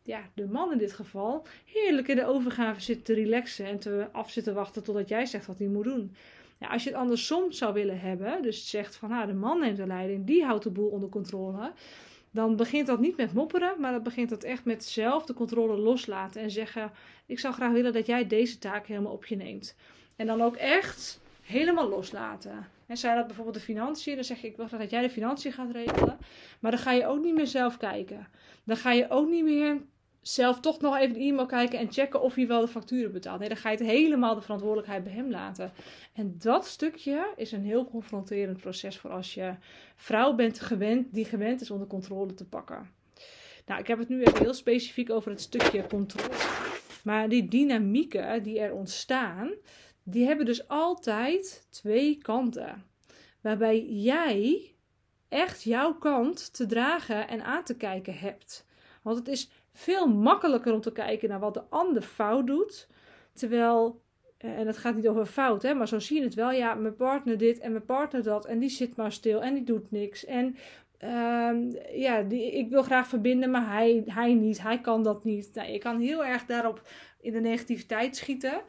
ja, 0.06 0.22
de 0.34 0.48
man 0.48 0.72
in 0.72 0.78
dit 0.78 0.94
geval 0.94 1.46
heerlijk 1.66 2.08
in 2.08 2.16
de 2.16 2.26
overgave 2.26 2.82
zit 2.82 3.06
te 3.06 3.14
relaxen 3.14 3.66
en 3.66 3.80
te 3.80 4.08
af 4.12 4.32
zitten 4.32 4.54
wachten 4.54 4.84
totdat 4.84 5.10
jij 5.10 5.26
zegt 5.26 5.46
wat 5.46 5.60
hij 5.60 5.68
moet 5.68 5.84
doen. 5.84 6.16
Ja, 6.64 6.70
als 6.70 6.84
je 6.84 6.90
het 6.90 7.00
andersom 7.00 7.52
zou 7.52 7.74
willen 7.74 8.00
hebben, 8.00 8.42
dus 8.42 8.70
zegt 8.70 8.96
van 8.96 9.10
nou, 9.10 9.28
de 9.28 9.34
man 9.34 9.60
neemt 9.60 9.78
de 9.78 9.88
leiding, 9.88 10.26
die 10.26 10.44
houdt 10.44 10.64
de 10.64 10.70
boel 10.70 10.90
onder 10.90 11.10
controle, 11.10 11.72
dan 12.34 12.56
begint 12.56 12.88
dat 12.88 13.00
niet 13.00 13.18
met 13.18 13.34
mopperen, 13.34 13.80
maar 13.80 13.92
dan 13.92 14.04
begint 14.04 14.30
dat 14.30 14.44
echt 14.44 14.66
met 14.66 14.86
zelf 14.86 15.26
de 15.26 15.34
controle 15.34 15.78
loslaten 15.78 16.42
en 16.42 16.52
zeggen: 16.52 16.92
Ik 17.26 17.40
zou 17.40 17.54
graag 17.54 17.72
willen 17.72 17.94
dat 17.94 18.06
jij 18.06 18.28
deze 18.28 18.58
taak 18.58 18.88
helemaal 18.88 19.12
op 19.12 19.26
je 19.26 19.36
neemt. 19.36 19.76
En 20.16 20.28
dan 20.28 20.42
ook 20.42 20.56
echt 20.56 21.20
helemaal 21.42 21.90
loslaten. 21.90 22.68
En 22.88 22.98
zijn 22.98 23.16
dat 23.16 23.26
bijvoorbeeld 23.28 23.56
de 23.56 23.62
financiën, 23.62 24.16
dan 24.16 24.24
zeg 24.24 24.42
je: 24.42 24.48
Ik 24.48 24.58
wil 24.58 24.68
graag 24.68 24.80
dat 24.80 24.90
jij 24.90 25.02
de 25.02 25.10
financiën 25.10 25.52
gaat 25.52 25.72
regelen. 25.72 26.18
Maar 26.60 26.72
dan 26.72 26.80
ga 26.80 26.92
je 26.92 27.08
ook 27.08 27.24
niet 27.24 27.36
meer 27.36 27.48
zelf 27.48 27.78
kijken. 27.78 28.28
Dan 28.64 28.78
ga 28.78 28.92
je 28.92 29.10
ook 29.10 29.30
niet 29.30 29.44
meer 29.44 29.82
zelf 30.24 30.60
toch 30.60 30.82
nog 30.82 30.98
even 30.98 31.14
de 31.14 31.20
e-mail 31.20 31.46
kijken 31.46 31.80
en 31.80 31.92
checken 31.92 32.22
of 32.22 32.36
hij 32.36 32.48
wel 32.48 32.62
de 32.62 32.68
facturen 32.68 33.12
betaalt. 33.12 33.40
Nee, 33.40 33.48
dan 33.48 33.58
ga 33.58 33.70
je 33.70 33.78
het 33.78 33.86
helemaal 33.88 34.36
de 34.36 34.42
verantwoordelijkheid 34.42 35.04
bij 35.04 35.14
hem 35.14 35.30
laten. 35.30 35.72
En 36.14 36.36
dat 36.38 36.68
stukje 36.68 37.34
is 37.36 37.52
een 37.52 37.64
heel 37.64 37.86
confronterend 37.86 38.58
proces 38.58 38.98
voor 38.98 39.10
als 39.10 39.34
je 39.34 39.56
vrouw 39.96 40.34
bent 40.34 40.60
gewend, 40.60 41.14
die 41.14 41.26
gewend 41.26 41.62
is 41.62 41.72
onder 41.72 41.88
controle 41.88 42.34
te 42.34 42.46
pakken. 42.46 42.90
Nou, 43.66 43.80
ik 43.80 43.88
heb 43.88 44.00
het 44.00 44.10
nu 44.10 44.24
even 44.24 44.42
heel 44.42 44.54
specifiek 44.54 45.10
over 45.10 45.32
het 45.32 45.42
stukje 45.42 45.88
controle. 45.88 46.36
Maar 47.04 47.30
die 47.30 47.48
dynamieken 47.48 48.44
die 48.44 48.60
er 48.60 48.74
ontstaan, 48.74 49.54
die 50.04 50.26
hebben 50.26 50.46
dus 50.46 50.68
altijd 50.68 51.68
twee 51.70 52.18
kanten. 52.18 52.84
Waarbij 53.42 53.86
jij 53.86 54.72
echt 55.30 55.64
jouw 55.64 55.94
kant 55.94 56.54
te 56.54 56.66
dragen 56.66 57.28
en 57.28 57.44
aan 57.44 57.64
te 57.64 57.76
kijken 57.76 58.18
hebt. 58.18 58.66
Want 59.04 59.18
het 59.18 59.28
is 59.28 59.50
veel 59.74 60.08
makkelijker 60.08 60.74
om 60.74 60.82
te 60.82 60.92
kijken 60.92 61.30
naar 61.30 61.40
wat 61.40 61.54
de 61.54 61.64
ander 61.70 62.02
fout 62.02 62.48
doet. 62.48 62.88
Terwijl, 63.34 64.02
eh, 64.38 64.60
en 64.60 64.68
het 64.68 64.78
gaat 64.78 64.96
niet 64.96 65.08
over 65.08 65.26
fout, 65.26 65.62
hè, 65.62 65.74
maar 65.74 65.88
zo 65.88 66.00
zie 66.00 66.18
je 66.18 66.24
het 66.24 66.34
wel. 66.34 66.52
Ja, 66.52 66.74
mijn 66.74 66.96
partner 66.96 67.38
dit 67.38 67.60
en 67.60 67.72
mijn 67.72 67.86
partner 67.86 68.24
dat. 68.24 68.46
En 68.46 68.60
die 68.60 68.70
zit 68.70 68.96
maar 68.96 69.12
stil 69.12 69.42
en 69.42 69.54
die 69.54 69.64
doet 69.64 69.92
niks. 69.92 70.26
En 70.26 70.56
uh, 71.04 71.52
ja, 71.94 72.22
die, 72.22 72.52
ik 72.52 72.70
wil 72.70 72.84
graag 72.84 73.08
verbinden, 73.08 73.52
maar 73.52 73.72
hij, 73.72 74.04
hij 74.06 74.34
niet. 74.34 74.62
Hij 74.62 74.82
kan 74.82 75.04
dat 75.04 75.24
niet. 75.24 75.50
Nou, 75.54 75.70
je 75.72 75.78
kan 75.78 76.00
heel 76.00 76.26
erg 76.26 76.46
daarop 76.46 76.82
in 77.22 77.32
de 77.32 77.40
negativiteit 77.40 78.16
schieten. 78.16 78.62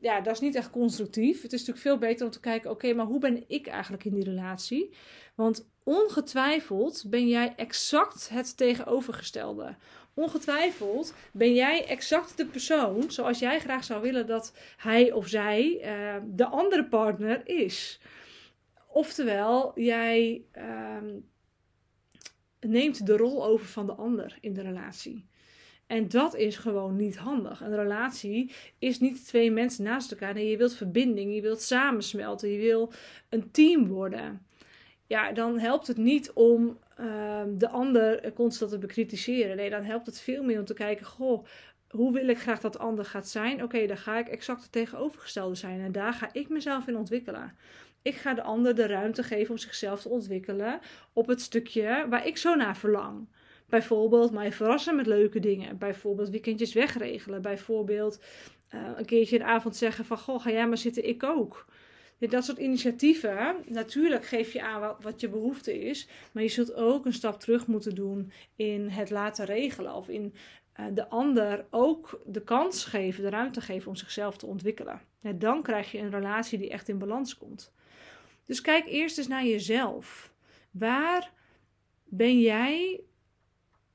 Ja, 0.00 0.20
dat 0.20 0.34
is 0.34 0.40
niet 0.40 0.54
echt 0.54 0.70
constructief. 0.70 1.42
Het 1.42 1.52
is 1.52 1.58
natuurlijk 1.58 1.86
veel 1.86 1.98
beter 1.98 2.26
om 2.26 2.32
te 2.32 2.40
kijken: 2.40 2.70
oké, 2.70 2.92
maar 2.92 3.06
hoe 3.06 3.20
ben 3.20 3.44
ik 3.46 3.66
eigenlijk 3.66 4.04
in 4.04 4.14
die 4.14 4.24
relatie? 4.24 4.94
Want 5.34 5.68
ongetwijfeld 5.84 7.04
ben 7.06 7.28
jij 7.28 7.54
exact 7.56 8.28
het 8.28 8.56
tegenovergestelde. 8.56 9.76
Ongetwijfeld 10.14 11.14
ben 11.32 11.54
jij 11.54 11.86
exact 11.86 12.36
de 12.36 12.46
persoon 12.46 13.10
zoals 13.10 13.38
jij 13.38 13.60
graag 13.60 13.84
zou 13.84 14.02
willen 14.02 14.26
dat 14.26 14.52
hij 14.76 15.12
of 15.12 15.28
zij 15.28 15.80
uh, 15.84 16.22
de 16.26 16.46
andere 16.46 16.84
partner 16.84 17.48
is. 17.48 18.00
Oftewel, 18.88 19.80
jij 19.80 20.44
uh, 20.58 20.96
neemt 22.60 23.06
de 23.06 23.16
rol 23.16 23.44
over 23.44 23.66
van 23.66 23.86
de 23.86 23.92
ander 23.92 24.38
in 24.40 24.54
de 24.54 24.62
relatie. 24.62 25.26
En 25.86 26.08
dat 26.08 26.34
is 26.34 26.56
gewoon 26.56 26.96
niet 26.96 27.16
handig. 27.16 27.60
Een 27.60 27.76
relatie 27.76 28.52
is 28.78 29.00
niet 29.00 29.26
twee 29.26 29.50
mensen 29.50 29.84
naast 29.84 30.10
elkaar. 30.10 30.34
Nee, 30.34 30.50
je 30.50 30.56
wilt 30.56 30.74
verbinding, 30.74 31.34
je 31.34 31.40
wilt 31.40 31.62
samensmelten, 31.62 32.50
je 32.50 32.58
wil 32.58 32.92
een 33.28 33.50
team 33.50 33.86
worden. 33.86 34.46
ja, 35.06 35.32
dan 35.32 35.58
helpt 35.58 35.86
het 35.86 35.96
niet 35.96 36.32
om 36.32 36.78
ehm, 36.96 37.58
de 37.58 37.68
ander 37.68 38.32
constant 38.32 38.70
te 38.70 38.78
bekritiseren. 38.78 39.56
Nee, 39.56 39.70
dan 39.70 39.84
helpt 39.84 40.06
het 40.06 40.20
veel 40.20 40.42
meer 40.42 40.58
om 40.58 40.64
te 40.64 40.74
kijken, 40.74 41.06
goh, 41.06 41.44
hoe 41.88 42.12
wil 42.12 42.28
ik 42.28 42.38
graag 42.38 42.60
dat 42.60 42.72
de 42.72 42.78
ander 42.78 43.04
gaat 43.04 43.28
zijn? 43.28 43.62
Oké, 43.62 43.86
dan 43.86 43.96
ga 43.96 44.18
ik 44.18 44.28
exact 44.28 44.62
het 44.62 44.72
tegenovergestelde 44.72 45.54
zijn. 45.54 45.80
En 45.80 45.92
daar 45.92 46.12
ga 46.12 46.28
ik 46.32 46.48
mezelf 46.48 46.86
in 46.86 46.96
ontwikkelen. 46.96 47.56
Ik 48.02 48.14
ga 48.14 48.34
de 48.34 48.42
ander 48.42 48.74
de 48.74 48.86
ruimte 48.86 49.22
geven 49.22 49.50
om 49.50 49.58
zichzelf 49.58 50.02
te 50.02 50.08
ontwikkelen 50.08 50.80
op 51.12 51.26
het 51.26 51.40
stukje 51.40 52.06
waar 52.08 52.26
ik 52.26 52.36
zo 52.36 52.54
naar 52.54 52.76
verlang. 52.76 53.28
Bijvoorbeeld 53.68 54.32
mij 54.32 54.52
verrassen 54.52 54.96
met 54.96 55.06
leuke 55.06 55.40
dingen. 55.40 55.78
Bijvoorbeeld 55.78 56.28
weekendjes 56.28 56.72
wegregelen. 56.72 57.42
Bijvoorbeeld 57.42 58.20
uh, 58.74 58.90
een 58.96 59.04
keertje 59.04 59.36
een 59.36 59.44
avond 59.44 59.76
zeggen 59.76 60.04
van... 60.04 60.18
Goh, 60.18 60.40
ga 60.40 60.50
jij 60.50 60.68
maar 60.68 60.78
zitten, 60.78 61.08
ik 61.08 61.22
ook. 61.22 61.66
Dat 62.18 62.44
soort 62.44 62.58
initiatieven, 62.58 63.56
natuurlijk 63.66 64.26
geef 64.26 64.52
je 64.52 64.62
aan 64.62 64.80
wat, 64.80 65.02
wat 65.02 65.20
je 65.20 65.28
behoefte 65.28 65.80
is. 65.80 66.08
Maar 66.32 66.42
je 66.42 66.48
zult 66.48 66.74
ook 66.74 67.04
een 67.04 67.12
stap 67.12 67.40
terug 67.40 67.66
moeten 67.66 67.94
doen 67.94 68.32
in 68.56 68.88
het 68.88 69.10
laten 69.10 69.44
regelen. 69.44 69.94
Of 69.94 70.08
in 70.08 70.34
uh, 70.80 70.86
de 70.94 71.08
ander 71.08 71.66
ook 71.70 72.20
de 72.26 72.42
kans 72.42 72.84
geven, 72.84 73.22
de 73.22 73.30
ruimte 73.30 73.60
geven 73.60 73.88
om 73.88 73.96
zichzelf 73.96 74.36
te 74.36 74.46
ontwikkelen. 74.46 75.00
Dan 75.34 75.62
krijg 75.62 75.92
je 75.92 75.98
een 75.98 76.10
relatie 76.10 76.58
die 76.58 76.70
echt 76.70 76.88
in 76.88 76.98
balans 76.98 77.36
komt. 77.36 77.72
Dus 78.44 78.60
kijk 78.60 78.86
eerst 78.86 79.18
eens 79.18 79.28
naar 79.28 79.46
jezelf. 79.46 80.32
Waar 80.70 81.32
ben 82.04 82.40
jij 82.40 83.00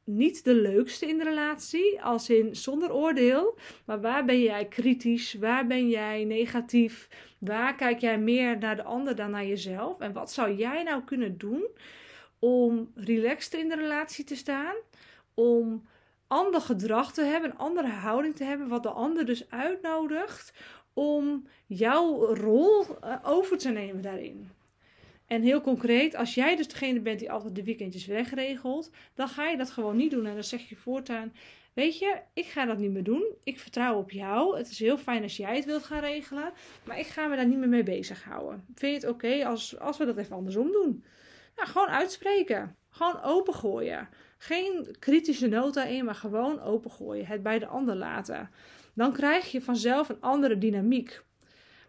niet 0.04 0.44
de 0.44 0.54
leukste 0.54 1.08
in 1.08 1.18
de 1.18 1.24
relatie, 1.24 2.02
als 2.02 2.30
in 2.30 2.56
zonder 2.56 2.94
oordeel, 2.94 3.58
maar 3.86 4.02
waar 4.02 4.26
ben 4.26 4.42
jij 4.42 4.68
kritisch, 4.68 5.34
waar 5.34 5.68
ben 5.68 5.90
jij 5.90 6.24
negatief, 6.24 7.08
waar 7.40 7.76
kijk 7.76 8.00
jij 8.00 8.20
meer 8.20 8.58
naar 8.58 8.76
de 8.76 8.84
ander 8.84 9.16
dan 9.16 9.32
naar 9.32 9.46
jezelf? 9.46 10.00
En 10.00 10.14
wat 10.14 10.32
zou 10.32 10.56
jij 10.56 10.84
nou 10.84 11.04
kunnen 11.04 11.38
doen 11.38 11.68
om 12.40 12.92
relaxed 12.96 13.54
in 13.54 13.70
de 13.70 13.76
relatie 13.76 14.26
te 14.26 14.36
staan, 14.36 14.76
om 15.34 15.88
ander 16.28 16.62
gedrag 16.62 17.14
te 17.14 17.22
hebben, 17.22 17.50
een 17.50 17.58
andere 17.58 17.88
houding 17.88 18.36
te 18.36 18.44
hebben, 18.44 18.68
wat 18.68 18.84
de 18.84 18.90
ander 18.90 19.26
dus 19.26 19.50
uitnodigt 19.50 20.54
om 20.94 21.48
jouw 21.66 22.36
rol 22.36 22.86
eh, 23.02 23.16
over 23.24 23.58
te 23.58 23.70
nemen 23.70 24.02
daarin. 24.02 24.50
En 25.32 25.42
heel 25.42 25.62
concreet, 25.62 26.16
als 26.16 26.34
jij 26.34 26.56
dus 26.56 26.68
degene 26.68 27.00
bent 27.00 27.20
die 27.20 27.32
altijd 27.32 27.56
de 27.56 27.64
weekendjes 27.64 28.06
wegregelt, 28.06 28.92
dan 29.16 29.28
ga 29.28 29.48
je 29.48 29.58
dat 29.58 29.72
gewoon 29.72 29.96
niet 29.96 30.12
doen. 30.12 30.26
En 30.26 30.34
dan 30.34 30.44
zeg 30.44 30.70
je 30.70 30.76
voortaan: 30.76 31.34
Weet 31.74 32.00
je, 32.00 32.20
ik 32.34 32.46
ga 32.46 32.66
dat 32.66 32.78
niet 32.78 32.92
meer 32.92 33.04
doen. 33.04 33.24
Ik 33.44 33.60
vertrouw 33.60 33.98
op 33.98 34.12
jou. 34.12 34.58
Het 34.58 34.70
is 34.70 34.80
heel 34.80 34.98
fijn 34.98 35.24
als 35.24 35.38
jij 35.38 35.56
het 35.56 35.66
wilt 35.66 35.84
gaan 35.84 36.00
regelen. 36.00 36.52
Maar 36.84 37.00
ik 37.00 37.06
ga 37.06 37.28
me 37.28 37.36
daar 37.36 37.48
niet 37.48 37.58
meer 37.58 37.70
mee 37.70 37.84
bezighouden. 37.84 38.66
Vind 38.76 39.02
je 39.02 39.08
het 39.08 39.16
oké 39.16 39.46
als, 39.46 39.80
als 39.80 39.98
we 39.98 40.06
dat 40.06 40.18
even 40.18 40.36
andersom 40.36 40.72
doen? 40.72 41.04
Nou, 41.56 41.68
gewoon 41.68 41.90
uitspreken. 41.90 42.76
Gewoon 42.90 43.24
opengooien. 43.24 44.10
Geen 44.38 44.96
kritische 45.00 45.48
nota 45.48 45.84
in, 45.84 46.06
maar 46.06 46.16
gewoon 46.16 46.62
opengooien. 46.62 47.26
Het 47.26 47.44
bij 47.44 47.60
de 47.60 47.68
ander 47.68 47.96
laten. 47.96 48.50
Dan 48.94 49.14
krijg 49.14 49.52
je 49.52 49.62
vanzelf 49.62 50.10
een 50.10 50.22
andere 50.22 50.58
dynamiek. 50.58 51.22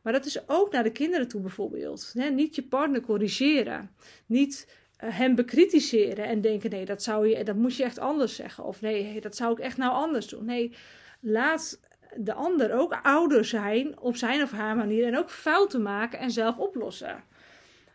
Maar 0.02 0.12
dat 0.12 0.25
is 0.25 0.49
ook 0.49 0.73
naar 0.73 0.82
de 0.82 0.92
kinderen 0.92 1.28
toe 1.28 1.40
bijvoorbeeld. 1.40 2.12
niet 2.32 2.54
je 2.54 2.62
partner 2.62 3.00
corrigeren. 3.00 3.90
Niet 4.26 4.68
uh, 5.04 5.18
hem 5.18 5.35
bekritiseren 5.35 6.25
en 6.25 6.40
denken: 6.40 6.71
nee, 6.71 6.85
dat, 6.85 7.02
zou 7.02 7.28
je, 7.28 7.44
dat 7.44 7.56
moet 7.56 7.76
je 7.76 7.85
echt 7.85 7.99
anders 7.99 8.35
zeggen. 8.35 8.64
Of 8.64 8.80
nee, 8.80 9.21
dat 9.21 9.37
zou 9.37 9.52
ik 9.52 9.59
echt 9.59 9.76
nou 9.76 9.92
anders 9.92 10.28
doen. 10.28 10.44
Nee, 10.44 10.73
laat 11.21 11.80
de 12.16 12.32
ander 12.32 12.73
ook 12.73 12.99
ouder 13.02 13.44
zijn 13.44 14.00
op 14.00 14.16
zijn 14.16 14.42
of 14.42 14.50
haar 14.50 14.76
manier. 14.76 15.06
En 15.06 15.18
ook 15.18 15.30
fouten 15.30 15.82
maken 15.82 16.18
en 16.18 16.30
zelf 16.30 16.59
oplossen. 16.59 17.25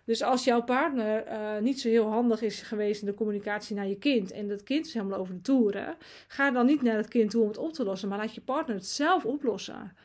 Dus 0.08 0.24
als 0.24 0.44
jouw 0.44 0.64
partner 0.64 1.28
uh, 1.28 1.58
niet 1.62 1.80
zo 1.80 1.90
heel 1.90 2.10
handig 2.10 2.42
is 2.42 2.62
geweest 2.62 3.02
in 3.02 3.08
de 3.08 3.14
communicatie 3.14 3.76
naar 3.76 3.88
je 3.88 3.98
kind 3.98 4.32
en 4.32 4.48
dat 4.48 4.64
kind 4.64 4.86
is 4.86 4.94
helemaal 4.94 5.20
over 5.20 5.34
de 5.34 5.42
toeren, 5.42 5.96
ga 6.28 6.52
dan 6.52 6.66
niet 6.66 6.82
naar 6.82 6.98
het 6.98 7.08
kind 7.08 7.30
toe 7.30 7.42
om 7.42 7.48
het 7.48 7.58
op 7.58 7.74
te 7.74 7.84
lossen, 7.84 8.10
maar 8.10 8.18
laat 8.18 8.36
je 8.36 8.42
partner 8.42 8.76
het 8.76 8.86
zelf 8.86 9.26
oplossen. 9.26 9.96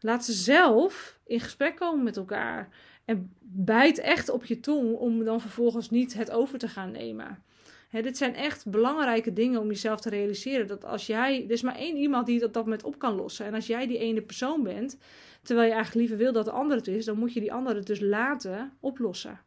Laat 0.00 0.24
ze 0.24 0.32
zelf 0.32 1.18
in 1.26 1.40
gesprek 1.40 1.76
komen 1.76 2.04
met 2.04 2.16
elkaar. 2.16 2.68
En 3.04 3.32
bijt 3.40 3.98
echt 3.98 4.28
op 4.28 4.44
je 4.44 4.60
tong 4.60 4.94
om 4.96 5.24
dan 5.24 5.40
vervolgens 5.40 5.90
niet 5.90 6.14
het 6.14 6.30
over 6.30 6.58
te 6.58 6.68
gaan 6.68 6.90
nemen. 6.90 7.42
dit 7.90 8.16
zijn 8.16 8.34
echt 8.34 8.66
belangrijke 8.66 9.32
dingen 9.32 9.60
om 9.60 9.68
jezelf 9.68 10.00
te 10.00 10.08
realiseren. 10.08 10.66
Dat 10.66 10.84
als 10.84 11.06
jij, 11.06 11.44
er 11.44 11.50
is 11.50 11.62
maar 11.62 11.76
één 11.76 11.96
iemand 11.96 12.26
die 12.26 12.40
dat, 12.40 12.54
dat 12.54 12.66
met 12.66 12.84
op 12.84 12.98
kan 12.98 13.14
lossen. 13.14 13.46
En 13.46 13.54
als 13.54 13.66
jij 13.66 13.86
die 13.86 13.98
ene 13.98 14.22
persoon 14.22 14.62
bent, 14.62 14.98
terwijl 15.42 15.68
je 15.68 15.74
eigenlijk 15.74 16.08
liever 16.08 16.24
wil 16.24 16.32
dat 16.32 16.44
de 16.44 16.50
ander 16.50 16.76
het 16.76 16.86
is, 16.86 17.04
dan 17.04 17.18
moet 17.18 17.32
je 17.32 17.40
die 17.40 17.52
andere 17.52 17.76
het 17.78 17.86
dus 17.86 18.00
laten 18.00 18.72
oplossen. 18.80 19.40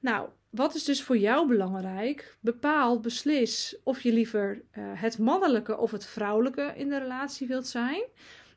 Nou, 0.00 0.28
wat 0.50 0.74
is 0.74 0.84
dus 0.84 1.02
voor 1.02 1.18
jou 1.18 1.48
belangrijk? 1.48 2.36
Bepaal, 2.40 3.00
beslis 3.00 3.76
of 3.82 4.00
je 4.00 4.12
liever 4.12 4.62
uh, 4.78 4.84
het 4.94 5.18
mannelijke 5.18 5.76
of 5.78 5.90
het 5.90 6.06
vrouwelijke 6.06 6.72
in 6.76 6.88
de 6.88 6.98
relatie 6.98 7.46
wilt 7.46 7.66
zijn. 7.66 8.02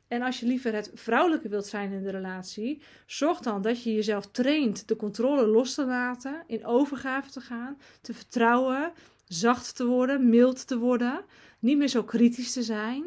En 0.08 0.22
als 0.22 0.40
je 0.40 0.46
liever 0.46 0.74
het 0.74 0.90
vrouwelijke 0.94 1.48
wilt 1.48 1.66
zijn 1.66 1.92
in 1.92 2.02
de 2.02 2.10
relatie, 2.10 2.82
zorg 3.06 3.40
dan 3.40 3.62
dat 3.62 3.82
je 3.82 3.94
jezelf 3.94 4.30
traint 4.30 4.88
de 4.88 4.96
controle 4.96 5.46
los 5.46 5.74
te 5.74 5.84
laten, 5.84 6.44
in 6.46 6.66
overgave 6.66 7.30
te 7.30 7.40
gaan, 7.40 7.78
te 8.00 8.14
vertrouwen, 8.14 8.92
zacht 9.24 9.76
te 9.76 9.86
worden, 9.86 10.28
mild 10.28 10.66
te 10.66 10.78
worden, 10.78 11.24
niet 11.58 11.78
meer 11.78 11.88
zo 11.88 12.04
kritisch 12.04 12.52
te 12.52 12.62
zijn. 12.62 13.04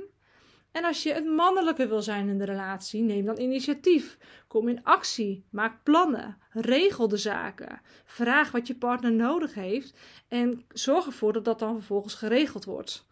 En 0.73 0.83
als 0.83 1.03
je 1.03 1.13
het 1.13 1.25
mannelijke 1.25 1.87
wil 1.87 2.01
zijn 2.01 2.29
in 2.29 2.37
de 2.37 2.45
relatie, 2.45 3.01
neem 3.01 3.25
dan 3.25 3.39
initiatief. 3.39 4.17
Kom 4.47 4.67
in 4.67 4.83
actie. 4.83 5.45
Maak 5.49 5.83
plannen. 5.83 6.37
Regel 6.49 7.07
de 7.07 7.17
zaken. 7.17 7.81
Vraag 8.05 8.51
wat 8.51 8.67
je 8.67 8.75
partner 8.75 9.11
nodig 9.11 9.53
heeft. 9.53 9.93
En 10.27 10.65
zorg 10.69 11.05
ervoor 11.05 11.33
dat 11.33 11.45
dat 11.45 11.59
dan 11.59 11.75
vervolgens 11.75 12.13
geregeld 12.13 12.65
wordt. 12.65 13.05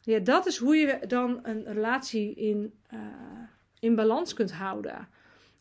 Ja, 0.00 0.18
dat 0.18 0.46
is 0.46 0.56
hoe 0.56 0.76
je 0.76 1.06
dan 1.06 1.40
een 1.42 1.64
relatie 1.64 2.34
in, 2.34 2.74
uh, 2.94 3.00
in 3.78 3.94
balans 3.94 4.34
kunt 4.34 4.52
houden. 4.52 5.08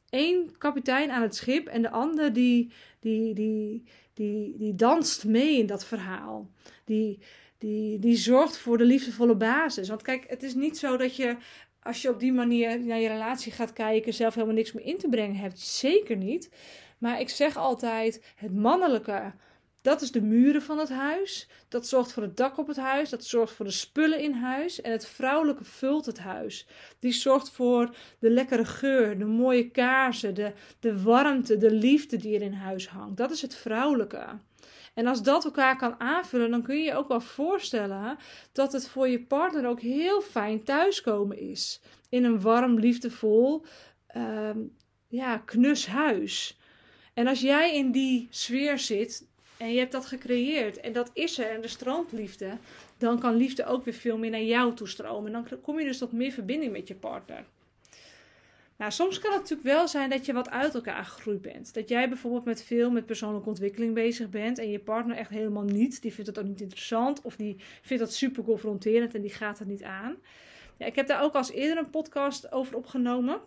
Eén 0.09 0.55
kapitein 0.57 1.11
aan 1.11 1.21
het 1.21 1.35
schip 1.35 1.67
en 1.67 1.81
de 1.81 1.89
ander 1.89 2.33
die, 2.33 2.71
die, 2.99 3.33
die, 3.33 3.83
die, 4.13 4.57
die 4.57 4.75
danst 4.75 5.25
mee 5.25 5.57
in 5.57 5.65
dat 5.65 5.85
verhaal. 5.85 6.49
Die, 6.85 7.19
die, 7.59 7.99
die 7.99 8.15
zorgt 8.15 8.57
voor 8.57 8.77
de 8.77 8.83
liefdevolle 8.83 9.35
basis. 9.35 9.89
Want 9.89 10.01
kijk, 10.01 10.25
het 10.27 10.43
is 10.43 10.53
niet 10.53 10.77
zo 10.77 10.97
dat 10.97 11.15
je 11.15 11.37
als 11.81 12.01
je 12.01 12.09
op 12.09 12.19
die 12.19 12.33
manier 12.33 12.85
naar 12.85 12.99
je 12.99 13.07
relatie 13.07 13.51
gaat 13.51 13.73
kijken, 13.73 14.13
zelf 14.13 14.33
helemaal 14.33 14.55
niks 14.55 14.71
meer 14.71 14.85
in 14.85 14.97
te 14.97 15.09
brengen 15.09 15.35
hebt. 15.35 15.59
Zeker 15.59 16.17
niet. 16.17 16.49
Maar 16.97 17.19
ik 17.19 17.29
zeg 17.29 17.57
altijd: 17.57 18.33
het 18.35 18.55
mannelijke, 18.55 19.33
dat 19.81 20.01
is 20.01 20.11
de 20.11 20.21
muren 20.21 20.61
van 20.61 20.77
het 20.77 20.89
huis. 20.89 21.49
Dat 21.67 21.87
zorgt 21.87 22.13
voor 22.13 22.23
het 22.23 22.37
dak 22.37 22.57
op 22.57 22.67
het 22.67 22.77
huis. 22.77 23.09
Dat 23.09 23.25
zorgt 23.25 23.53
voor 23.53 23.65
de 23.65 23.71
spullen 23.71 24.19
in 24.19 24.33
huis. 24.33 24.81
En 24.81 24.91
het 24.91 25.07
vrouwelijke 25.07 25.63
vult 25.63 26.05
het 26.05 26.19
huis. 26.19 26.67
Die 26.99 27.11
zorgt 27.11 27.49
voor 27.49 27.95
de 28.19 28.29
lekkere 28.29 28.65
geur, 28.65 29.17
de 29.17 29.25
mooie 29.25 29.69
kaarsen, 29.69 30.33
de, 30.33 30.53
de 30.79 31.01
warmte, 31.01 31.57
de 31.57 31.71
liefde 31.71 32.17
die 32.17 32.35
er 32.35 32.41
in 32.41 32.53
huis 32.53 32.87
hangt. 32.87 33.17
Dat 33.17 33.31
is 33.31 33.41
het 33.41 33.55
vrouwelijke. 33.55 34.39
En 34.99 35.07
als 35.07 35.23
dat 35.23 35.45
elkaar 35.45 35.77
kan 35.77 35.99
aanvullen, 35.99 36.51
dan 36.51 36.61
kun 36.61 36.77
je 36.77 36.83
je 36.83 36.95
ook 36.95 37.07
wel 37.07 37.21
voorstellen 37.21 38.17
dat 38.51 38.71
het 38.71 38.87
voor 38.87 39.07
je 39.07 39.21
partner 39.21 39.67
ook 39.67 39.81
heel 39.81 40.21
fijn 40.21 40.63
thuiskomen 40.63 41.37
is. 41.39 41.81
In 42.09 42.23
een 42.23 42.41
warm, 42.41 42.79
liefdevol, 42.79 43.65
uh, 44.15 44.49
ja, 45.07 45.37
knus 45.37 45.87
huis. 45.87 46.59
En 47.13 47.27
als 47.27 47.41
jij 47.41 47.75
in 47.75 47.91
die 47.91 48.27
sfeer 48.29 48.79
zit 48.79 49.27
en 49.57 49.71
je 49.71 49.79
hebt 49.79 49.91
dat 49.91 50.05
gecreëerd 50.05 50.79
en 50.79 50.93
dat 50.93 51.09
is 51.13 51.37
er 51.37 51.49
en 51.49 51.61
de 51.61 51.67
strandliefde, 51.67 52.57
dan 52.97 53.19
kan 53.19 53.35
liefde 53.35 53.65
ook 53.65 53.85
weer 53.85 53.93
veel 53.93 54.17
meer 54.17 54.31
naar 54.31 54.41
jou 54.41 54.73
toestromen. 54.73 55.35
En 55.35 55.43
dan 55.43 55.61
kom 55.61 55.79
je 55.79 55.85
dus 55.85 55.97
tot 55.97 56.11
meer 56.11 56.31
verbinding 56.31 56.71
met 56.71 56.87
je 56.87 56.95
partner. 56.95 57.45
Nou, 58.79 58.91
soms 58.91 59.19
kan 59.19 59.31
het 59.31 59.41
natuurlijk 59.41 59.69
wel 59.69 59.87
zijn 59.87 60.09
dat 60.09 60.25
je 60.25 60.33
wat 60.33 60.49
uit 60.49 60.75
elkaar 60.75 61.05
gegroeid 61.05 61.41
bent. 61.41 61.73
Dat 61.73 61.89
jij 61.89 62.09
bijvoorbeeld 62.09 62.45
met 62.45 62.63
veel 62.63 62.91
met 62.91 63.05
persoonlijke 63.05 63.49
ontwikkeling 63.49 63.93
bezig 63.93 64.29
bent 64.29 64.57
en 64.57 64.71
je 64.71 64.79
partner 64.79 65.17
echt 65.17 65.29
helemaal 65.29 65.63
niet. 65.63 66.01
Die 66.01 66.13
vindt 66.13 66.29
het 66.29 66.39
ook 66.39 66.45
niet 66.45 66.61
interessant 66.61 67.21
of 67.21 67.35
die 67.35 67.61
vindt 67.81 68.03
dat 68.03 68.13
super 68.13 68.43
confronterend 68.43 69.15
en 69.15 69.21
die 69.21 69.31
gaat 69.31 69.59
het 69.59 69.67
niet 69.67 69.83
aan. 69.83 70.15
Ja, 70.77 70.85
ik 70.85 70.95
heb 70.95 71.07
daar 71.07 71.23
ook 71.23 71.33
als 71.33 71.51
eerder 71.51 71.77
een 71.77 71.89
podcast 71.89 72.51
over 72.51 72.75
opgenomen. 72.75 73.39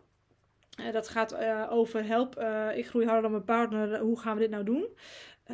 Uh, 0.81 0.93
dat 0.93 1.09
gaat 1.09 1.33
uh, 1.33 1.67
over 1.71 2.05
help, 2.07 2.39
uh, 2.39 2.77
ik 2.77 2.87
groei 2.87 3.05
harder 3.05 3.23
dan 3.23 3.31
mijn 3.31 3.45
partner, 3.45 3.99
hoe 3.99 4.21
gaan 4.21 4.35
we 4.35 4.41
dit 4.41 4.51
nou 4.51 4.65
doen? 4.65 4.87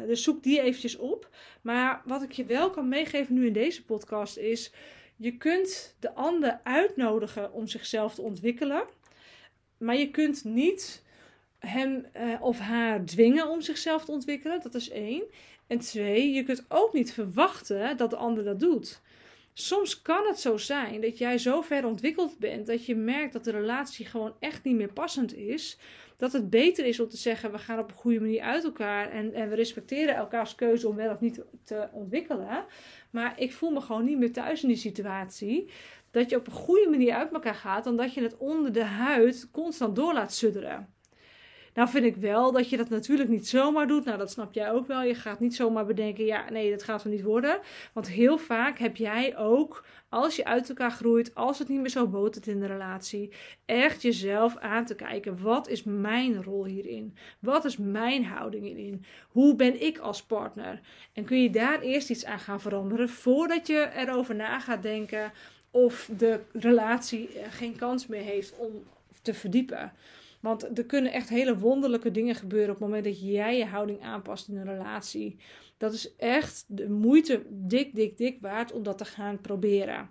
dus 0.06 0.22
zoek 0.22 0.42
die 0.42 0.60
eventjes 0.60 0.96
op. 0.96 1.28
Maar 1.62 2.02
wat 2.04 2.22
ik 2.22 2.32
je 2.32 2.44
wel 2.44 2.70
kan 2.70 2.88
meegeven 2.88 3.34
nu 3.34 3.46
in 3.46 3.52
deze 3.52 3.84
podcast 3.84 4.36
is, 4.36 4.72
je 5.16 5.36
kunt 5.36 5.96
de 6.00 6.14
ander 6.14 6.60
uitnodigen 6.62 7.52
om 7.52 7.66
zichzelf 7.66 8.14
te 8.14 8.22
ontwikkelen. 8.22 8.82
Maar 9.78 9.96
je 9.96 10.10
kunt 10.10 10.44
niet 10.44 11.04
hem 11.58 12.06
uh, 12.16 12.42
of 12.42 12.58
haar 12.58 13.04
dwingen 13.04 13.48
om 13.48 13.60
zichzelf 13.60 14.04
te 14.04 14.12
ontwikkelen. 14.12 14.60
Dat 14.62 14.74
is 14.74 14.90
één. 14.90 15.22
En 15.66 15.78
twee, 15.78 16.32
je 16.32 16.42
kunt 16.42 16.64
ook 16.68 16.92
niet 16.92 17.12
verwachten 17.12 17.96
dat 17.96 18.10
de 18.10 18.16
ander 18.16 18.44
dat 18.44 18.60
doet. 18.60 19.00
Soms 19.52 20.02
kan 20.02 20.26
het 20.26 20.40
zo 20.40 20.56
zijn 20.56 21.00
dat 21.00 21.18
jij 21.18 21.38
zo 21.38 21.60
ver 21.60 21.86
ontwikkeld 21.86 22.38
bent 22.38 22.66
dat 22.66 22.86
je 22.86 22.94
merkt 22.94 23.32
dat 23.32 23.44
de 23.44 23.50
relatie 23.50 24.06
gewoon 24.06 24.34
echt 24.38 24.64
niet 24.64 24.76
meer 24.76 24.92
passend 24.92 25.36
is. 25.36 25.78
dat 26.16 26.32
het 26.32 26.50
beter 26.50 26.86
is 26.86 27.00
om 27.00 27.08
te 27.08 27.16
zeggen: 27.16 27.52
we 27.52 27.58
gaan 27.58 27.78
op 27.78 27.90
een 27.90 27.96
goede 27.96 28.20
manier 28.20 28.42
uit 28.42 28.64
elkaar 28.64 29.10
en, 29.10 29.34
en 29.34 29.48
we 29.48 29.54
respecteren 29.54 30.14
elkaars 30.14 30.54
keuze 30.54 30.88
om 30.88 30.96
wel 30.96 31.12
of 31.12 31.20
niet 31.20 31.44
te 31.64 31.88
ontwikkelen. 31.92 32.64
Maar 33.10 33.40
ik 33.40 33.52
voel 33.52 33.70
me 33.70 33.80
gewoon 33.80 34.04
niet 34.04 34.18
meer 34.18 34.32
thuis 34.32 34.62
in 34.62 34.68
die 34.68 34.76
situatie. 34.76 35.70
Dat 36.18 36.30
je 36.30 36.36
op 36.36 36.46
een 36.46 36.52
goede 36.52 36.90
manier 36.90 37.14
uit 37.14 37.32
elkaar 37.32 37.54
gaat, 37.54 37.84
dan 37.84 37.96
dat 37.96 38.14
je 38.14 38.22
het 38.22 38.36
onder 38.36 38.72
de 38.72 38.84
huid 38.84 39.48
constant 39.52 39.96
door 39.96 40.14
laat 40.14 40.32
sudderen. 40.34 40.88
Nou 41.78 41.90
vind 41.90 42.04
ik 42.04 42.16
wel 42.16 42.52
dat 42.52 42.70
je 42.70 42.76
dat 42.76 42.88
natuurlijk 42.88 43.28
niet 43.28 43.48
zomaar 43.48 43.86
doet. 43.86 44.04
Nou, 44.04 44.18
dat 44.18 44.30
snap 44.30 44.54
jij 44.54 44.70
ook 44.70 44.86
wel. 44.86 45.02
Je 45.02 45.14
gaat 45.14 45.40
niet 45.40 45.54
zomaar 45.54 45.86
bedenken, 45.86 46.24
ja, 46.24 46.50
nee, 46.50 46.70
dat 46.70 46.82
gaat 46.82 47.04
er 47.04 47.10
niet 47.10 47.22
worden. 47.22 47.60
Want 47.92 48.08
heel 48.08 48.38
vaak 48.38 48.78
heb 48.78 48.96
jij 48.96 49.36
ook, 49.36 49.84
als 50.08 50.36
je 50.36 50.44
uit 50.44 50.68
elkaar 50.68 50.90
groeit, 50.90 51.34
als 51.34 51.58
het 51.58 51.68
niet 51.68 51.80
meer 51.80 51.90
zo 51.90 52.06
botert 52.06 52.46
in 52.46 52.60
de 52.60 52.66
relatie, 52.66 53.32
echt 53.64 54.02
jezelf 54.02 54.56
aan 54.56 54.84
te 54.84 54.94
kijken. 54.94 55.42
Wat 55.42 55.68
is 55.68 55.82
mijn 55.84 56.42
rol 56.42 56.64
hierin? 56.64 57.16
Wat 57.40 57.64
is 57.64 57.76
mijn 57.76 58.24
houding 58.24 58.64
hierin? 58.64 59.04
Hoe 59.28 59.56
ben 59.56 59.82
ik 59.82 59.98
als 59.98 60.22
partner? 60.22 60.80
En 61.12 61.24
kun 61.24 61.42
je 61.42 61.50
daar 61.50 61.80
eerst 61.80 62.10
iets 62.10 62.24
aan 62.24 62.38
gaan 62.38 62.60
veranderen 62.60 63.08
voordat 63.08 63.66
je 63.66 63.90
erover 63.94 64.34
na 64.34 64.60
gaat 64.60 64.82
denken 64.82 65.32
of 65.84 66.10
de 66.18 66.40
relatie 66.52 67.28
geen 67.50 67.76
kans 67.76 68.06
meer 68.06 68.22
heeft 68.22 68.56
om 68.56 68.84
te 69.22 69.34
verdiepen. 69.34 69.92
Want 70.40 70.78
er 70.78 70.84
kunnen 70.84 71.12
echt 71.12 71.28
hele 71.28 71.58
wonderlijke 71.58 72.10
dingen 72.10 72.34
gebeuren 72.34 72.74
op 72.74 72.80
het 72.80 72.88
moment 72.88 73.04
dat 73.04 73.20
jij 73.20 73.58
je 73.58 73.64
houding 73.64 74.02
aanpast 74.02 74.48
in 74.48 74.56
een 74.56 74.76
relatie. 74.76 75.36
Dat 75.76 75.92
is 75.92 76.16
echt 76.16 76.64
de 76.66 76.88
moeite 76.88 77.42
dik, 77.48 77.94
dik, 77.94 78.16
dik 78.16 78.38
waard 78.40 78.72
om 78.72 78.82
dat 78.82 78.98
te 78.98 79.04
gaan 79.04 79.40
proberen. 79.40 80.10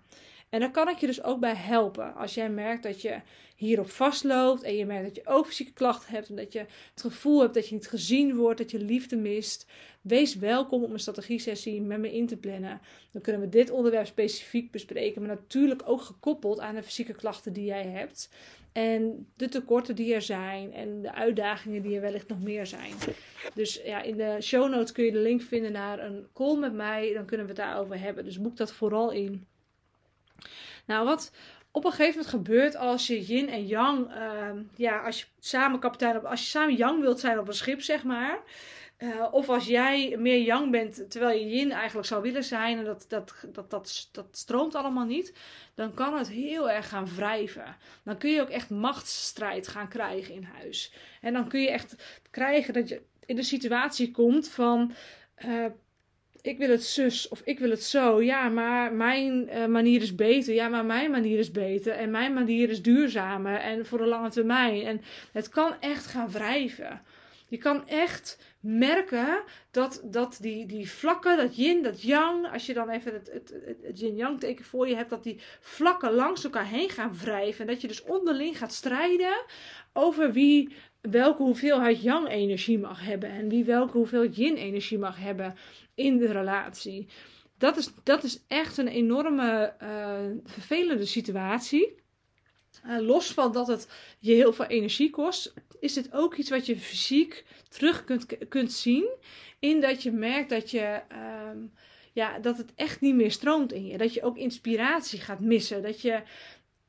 En 0.50 0.60
daar 0.60 0.72
kan 0.72 0.90
ik 0.90 0.98
je 0.98 1.06
dus 1.06 1.24
ook 1.24 1.40
bij 1.40 1.56
helpen. 1.56 2.16
Als 2.16 2.34
jij 2.34 2.50
merkt 2.50 2.84
dat 2.84 3.02
je 3.02 3.22
hierop 3.56 3.90
vastloopt 3.90 4.64
en 4.64 4.76
je 4.76 4.86
merkt 4.86 5.06
dat 5.06 5.16
je 5.16 5.32
ook 5.32 5.48
fysieke 5.48 5.74
klachten 5.74 6.14
hebt 6.14 6.30
en 6.30 6.36
dat 6.36 6.54
je 6.54 6.60
het 6.60 7.02
gevoel 7.02 7.42
hebt 7.42 7.54
dat 7.54 7.68
je 7.68 7.76
niet 7.76 7.88
gezien 7.88 8.36
wordt, 8.36 8.58
dat 8.58 8.72
je 8.72 8.80
liefde 8.80 9.16
mist, 9.16 9.68
wees 10.08 10.36
welkom 10.36 10.84
om 10.84 10.94
een 10.94 11.00
strategie-sessie 11.00 11.82
met 11.82 12.00
me 12.00 12.14
in 12.14 12.28
te 12.28 12.38
plannen. 12.38 12.82
Dan 13.12 13.22
kunnen 13.22 13.42
we 13.42 13.50
dit 13.50 13.70
onderwerp 13.70 14.06
specifiek 14.06 14.72
bespreken, 14.72 15.22
maar 15.22 15.36
natuurlijk 15.36 15.82
ook 15.86 16.02
gekoppeld 16.02 16.60
aan 16.60 16.76
de 16.76 16.84
fysieke 16.84 17.14
klachten 17.14 17.54
die 17.54 17.66
jij 17.66 17.86
hebt. 17.86 18.30
En 18.72 19.28
de 19.36 19.50
tekorten 19.50 19.96
die 19.96 20.14
er 20.14 20.22
zijn 20.22 20.74
en 20.74 21.02
de 21.02 21.14
uitdagingen 21.14 21.82
die 21.82 21.96
er 21.96 22.02
wellicht 22.02 22.28
nog 22.28 22.42
meer 22.42 22.66
zijn. 22.66 22.94
Dus 23.54 23.82
ja, 23.86 24.02
in 24.02 24.18
de 24.18 24.38
show 24.42 24.70
notes 24.70 24.92
kun 24.92 25.04
je 25.04 25.12
de 25.12 25.18
link 25.18 25.42
vinden 25.42 25.72
naar 25.72 26.00
een 26.00 26.28
call 26.34 26.58
met 26.58 26.74
mij. 26.74 27.14
Dan 27.14 27.26
kunnen 27.26 27.46
we 27.46 27.52
het 27.52 27.62
daarover 27.62 28.00
hebben. 28.00 28.26
Dus 28.26 28.42
boek 28.42 28.58
dat 28.58 28.74
vooral 28.74 29.12
in. 29.12 29.46
Nou, 30.86 31.06
wat 31.06 31.32
op 31.72 31.86
een 31.86 31.92
gegeven 31.92 32.16
moment 32.16 32.30
gebeurt 32.30 32.76
als 32.76 33.08
je 33.08 33.26
yin 33.26 33.50
en 33.50 33.66
yang, 33.66 34.16
uh, 34.16 34.50
ja, 34.76 35.00
als 35.00 35.20
je 35.20 35.26
samen 35.40 35.80
kapitein 35.80 36.26
als 36.26 36.42
je 36.42 36.48
samen 36.48 36.76
yang 36.76 37.02
wilt 37.02 37.20
zijn 37.20 37.40
op 37.40 37.48
een 37.48 37.54
schip, 37.54 37.82
zeg 37.82 38.04
maar. 38.04 38.40
Uh, 38.98 39.28
of 39.32 39.50
als 39.50 39.66
jij 39.66 40.16
meer 40.20 40.42
yang 40.42 40.72
bent, 40.72 41.12
terwijl 41.12 41.40
je 41.40 41.50
yin 41.50 41.72
eigenlijk 41.72 42.08
zou 42.08 42.22
willen 42.22 42.44
zijn 42.44 42.78
en 42.78 42.84
dat, 42.84 43.06
dat, 43.08 43.34
dat, 43.54 44.10
dat, 44.12 44.28
stroomt 44.32 44.76
allemaal 44.76 45.06
niet, 45.06 45.34
dan 45.76 45.94
kan 45.94 46.18
het 46.18 46.30
heel 46.30 46.70
erg 46.70 46.90
gaan 46.90 47.08
wrijven. 47.16 47.76
Dan 48.04 48.18
kun 48.18 48.32
je 48.32 48.42
ook 48.42 48.50
echt 48.50 48.70
machtsstrijd 48.70 49.68
gaan 49.68 49.88
krijgen 49.88 50.34
in 50.34 50.44
huis. 50.44 50.94
En 51.22 51.34
dan 51.34 51.48
kun 51.48 51.62
je 51.62 51.72
echt 51.72 51.96
krijgen 52.30 52.74
dat 52.74 52.90
je 52.90 53.02
in 53.26 53.36
de 53.36 53.44
situatie 53.44 54.12
komt 54.12 54.50
van. 54.50 54.92
Uh, 55.46 55.66
ik 56.42 56.58
wil 56.58 56.70
het 56.70 56.84
zus 56.84 57.28
of 57.28 57.42
ik 57.44 57.60
wil 57.60 57.70
het 57.70 57.84
zo. 57.84 58.22
Ja, 58.22 58.50
maar 58.50 58.94
mijn 58.94 59.50
uh, 59.50 59.66
manier 59.66 60.02
is 60.02 60.16
beter. 60.16 60.54
Ja, 60.54 60.68
maar 60.68 60.86
mijn 60.86 61.12
manier 61.12 61.40
is 61.40 61.52
beter. 61.52 61.94
En 61.94 62.12
mijn 62.12 62.34
manier 62.34 62.70
is 62.70 62.82
duurzamer 62.82 63.56
en 63.56 63.86
voor 63.86 63.98
de 63.98 64.06
lange 64.06 64.30
termijn. 64.30 64.86
En 64.86 65.02
het 65.32 65.50
kan 65.50 65.76
echt 65.80 66.06
gaan 66.06 66.32
wrijven. 66.32 67.02
Je 67.48 67.58
kan 67.58 67.88
echt 67.88 68.38
merken 68.68 69.44
dat, 69.72 70.02
dat 70.06 70.38
die, 70.42 70.66
die 70.66 70.92
vlakken, 70.92 71.38
dat 71.38 71.56
yin, 71.56 71.84
dat 71.84 72.02
yang, 72.02 72.52
als 72.52 72.66
je 72.66 72.74
dan 72.74 72.90
even 72.90 73.14
het, 73.14 73.32
het, 73.32 74.00
yin-yang 74.00 74.40
teken 74.40 74.66
voor 74.66 74.88
je 74.88 74.96
hebt, 74.96 75.10
dat 75.10 75.24
die 75.24 75.40
vlakken 75.60 76.14
langs 76.14 76.44
elkaar 76.44 76.68
heen 76.68 76.90
gaan 76.90 77.18
wrijven. 77.18 77.62
En 77.62 77.68
dat 77.68 77.82
je 77.82 77.88
dus 77.88 78.04
onderling 78.04 78.58
gaat 78.58 78.74
strijden 78.74 79.46
over 79.94 80.32
wie 80.32 80.76
welke 81.02 81.44
hoeveelheid 81.44 82.02
yang-energie 82.02 82.80
mag 82.80 83.06
hebben 83.06 83.30
en 83.30 83.50
wie 83.50 83.66
welke 83.66 83.98
hoeveelheid 83.98 84.36
yin-energie 84.36 84.98
mag 84.98 85.18
hebben 85.20 85.56
in 85.96 86.18
de 86.18 86.32
relatie. 86.32 87.08
Dat 87.58 87.78
is, 87.78 87.92
dat 88.04 88.24
is 88.24 88.44
echt 88.48 88.78
een 88.78 88.88
enorme 88.88 89.74
uh, 89.82 90.20
vervelende 90.44 91.06
situatie. 91.06 91.96
Uh, 92.88 93.00
los 93.00 93.32
van 93.32 93.52
dat 93.52 93.68
het 93.68 93.88
je 94.20 94.34
heel 94.34 94.54
veel 94.54 94.66
energie 94.66 95.10
kost, 95.10 95.54
is 95.80 95.94
dit 95.94 96.14
ook 96.14 96.36
iets 96.36 96.50
wat 96.50 96.66
je 96.66 96.78
fysiek 96.78 97.46
terug 97.70 98.04
kunt, 98.04 98.48
kunt 98.48 98.72
zien. 98.72 99.08
In 99.60 99.82
dat 99.82 100.04
je 100.04 100.12
merkt 100.12 100.50
dat, 100.50 100.72
je, 100.72 101.02
ehm, 101.08 101.58
ja, 102.14 102.40
dat 102.40 102.58
het 102.58 102.74
echt 102.76 103.02
niet 103.02 103.16
meer 103.16 103.32
stroomt 103.32 103.74
in 103.74 103.86
je. 103.86 103.98
Dat 103.98 104.14
je 104.14 104.24
ook 104.24 104.38
inspiratie 104.38 105.20
gaat 105.20 105.40
missen. 105.40 105.82
Dat, 105.82 106.02
je, 106.02 106.22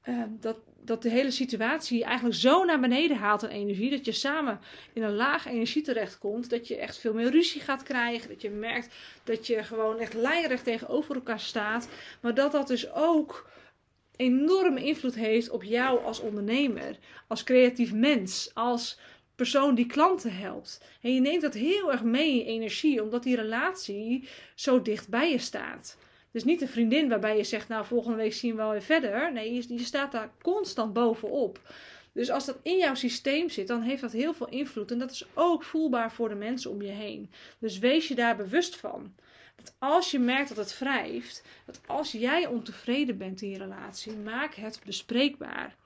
uh, 0.04 0.22
dat, 0.40 0.58
dat 0.84 1.02
de 1.02 1.10
hele 1.10 1.30
situatie 1.30 2.04
eigenlijk 2.04 2.36
zo 2.36 2.64
naar 2.64 2.80
beneden 2.80 3.16
haalt 3.16 3.44
aan 3.44 3.50
energie. 3.50 3.90
Dat 3.90 4.04
je 4.04 4.12
samen 4.12 4.60
in 4.92 5.02
een 5.02 5.14
laag 5.14 5.46
energie 5.46 5.82
terechtkomt. 5.82 6.50
Dat 6.50 6.68
je 6.68 6.76
echt 6.76 6.98
veel 6.98 7.14
meer 7.14 7.30
ruzie 7.30 7.60
gaat 7.60 7.82
krijgen. 7.82 8.28
Dat 8.28 8.42
je 8.42 8.50
merkt 8.50 8.94
dat 9.24 9.46
je 9.46 9.64
gewoon 9.64 9.98
echt 9.98 10.14
lijnrecht 10.14 10.64
tegenover 10.64 11.14
elkaar 11.14 11.40
staat. 11.40 11.88
Maar 12.20 12.34
dat 12.34 12.52
dat 12.52 12.68
dus 12.68 12.92
ook 12.92 13.50
enorme 14.18 14.84
invloed 14.84 15.14
heeft 15.14 15.50
op 15.50 15.62
jou 15.62 16.04
als 16.04 16.20
ondernemer, 16.20 16.98
als 17.26 17.42
creatief 17.42 17.92
mens, 17.92 18.50
als 18.54 18.98
persoon 19.34 19.74
die 19.74 19.86
klanten 19.86 20.36
helpt. 20.36 20.80
En 21.02 21.14
je 21.14 21.20
neemt 21.20 21.42
dat 21.42 21.54
heel 21.54 21.92
erg 21.92 22.02
mee 22.02 22.40
in 22.40 22.46
energie, 22.46 23.02
omdat 23.02 23.22
die 23.22 23.36
relatie 23.36 24.28
zo 24.54 24.82
dicht 24.82 25.08
bij 25.08 25.30
je 25.30 25.38
staat. 25.38 25.96
Dus 26.30 26.44
niet 26.44 26.60
een 26.60 26.68
vriendin 26.68 27.08
waarbij 27.08 27.36
je 27.36 27.44
zegt, 27.44 27.68
nou 27.68 27.84
volgende 27.84 28.16
week 28.16 28.32
zien 28.32 28.50
we 28.50 28.56
wel 28.56 28.70
weer 28.70 28.82
verder. 28.82 29.32
Nee, 29.32 29.54
je, 29.54 29.64
je 29.68 29.84
staat 29.84 30.12
daar 30.12 30.30
constant 30.42 30.92
bovenop. 30.92 31.60
Dus 32.12 32.30
als 32.30 32.44
dat 32.44 32.58
in 32.62 32.76
jouw 32.76 32.94
systeem 32.94 33.48
zit, 33.48 33.66
dan 33.66 33.80
heeft 33.80 34.00
dat 34.00 34.12
heel 34.12 34.34
veel 34.34 34.48
invloed. 34.48 34.90
En 34.90 34.98
dat 34.98 35.10
is 35.10 35.26
ook 35.34 35.62
voelbaar 35.62 36.12
voor 36.12 36.28
de 36.28 36.34
mensen 36.34 36.70
om 36.70 36.82
je 36.82 36.90
heen. 36.90 37.30
Dus 37.58 37.78
wees 37.78 38.08
je 38.08 38.14
daar 38.14 38.36
bewust 38.36 38.76
van. 38.76 39.14
Dat 39.62 39.74
als 39.78 40.10
je 40.10 40.18
merkt 40.18 40.48
dat 40.48 40.56
het 40.56 40.78
wrijft, 40.78 41.42
dat 41.66 41.80
als 41.86 42.12
jij 42.12 42.46
ontevreden 42.46 43.18
bent 43.18 43.42
in 43.42 43.50
je 43.50 43.58
relatie, 43.58 44.16
maak 44.16 44.54
het 44.54 44.80
bespreekbaar. 44.84 45.76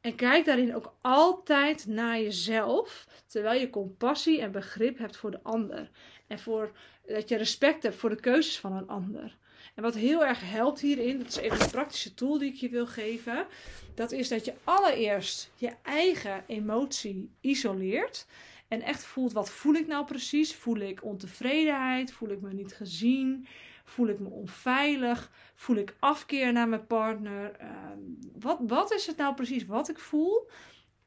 En 0.00 0.14
kijk 0.14 0.44
daarin 0.44 0.74
ook 0.74 0.94
altijd 1.00 1.86
naar 1.86 2.20
jezelf, 2.20 3.06
terwijl 3.26 3.60
je 3.60 3.70
compassie 3.70 4.40
en 4.40 4.52
begrip 4.52 4.98
hebt 4.98 5.16
voor 5.16 5.30
de 5.30 5.42
ander. 5.42 5.90
En 6.26 6.38
voor, 6.38 6.72
dat 7.06 7.28
je 7.28 7.36
respect 7.36 7.82
hebt 7.82 7.96
voor 7.96 8.10
de 8.10 8.20
keuzes 8.20 8.58
van 8.58 8.72
een 8.72 8.88
ander. 8.88 9.36
En 9.74 9.82
wat 9.82 9.94
heel 9.94 10.24
erg 10.24 10.50
helpt 10.50 10.80
hierin, 10.80 11.18
dat 11.18 11.28
is 11.28 11.36
even 11.36 11.60
een 11.60 11.70
praktische 11.70 12.14
tool 12.14 12.38
die 12.38 12.52
ik 12.52 12.56
je 12.56 12.68
wil 12.68 12.86
geven. 12.86 13.46
Dat 13.94 14.12
is 14.12 14.28
dat 14.28 14.44
je 14.44 14.54
allereerst 14.64 15.50
je 15.54 15.72
eigen 15.82 16.44
emotie 16.46 17.30
isoleert. 17.40 18.26
En 18.68 18.82
echt 18.82 19.04
voelt, 19.04 19.32
wat 19.32 19.50
voel 19.50 19.74
ik 19.74 19.86
nou 19.86 20.04
precies? 20.04 20.54
Voel 20.54 20.76
ik 20.76 21.04
ontevredenheid? 21.04 22.12
Voel 22.12 22.28
ik 22.28 22.40
me 22.40 22.52
niet 22.52 22.74
gezien? 22.74 23.46
Voel 23.84 24.08
ik 24.08 24.18
me 24.18 24.28
onveilig? 24.28 25.30
Voel 25.54 25.76
ik 25.76 25.96
afkeer 25.98 26.52
naar 26.52 26.68
mijn 26.68 26.86
partner? 26.86 27.56
Ehm, 27.56 27.98
wat, 28.38 28.58
wat 28.66 28.92
is 28.92 29.06
het 29.06 29.16
nou 29.16 29.34
precies 29.34 29.66
wat 29.66 29.88
ik 29.88 29.98
voel? 29.98 30.50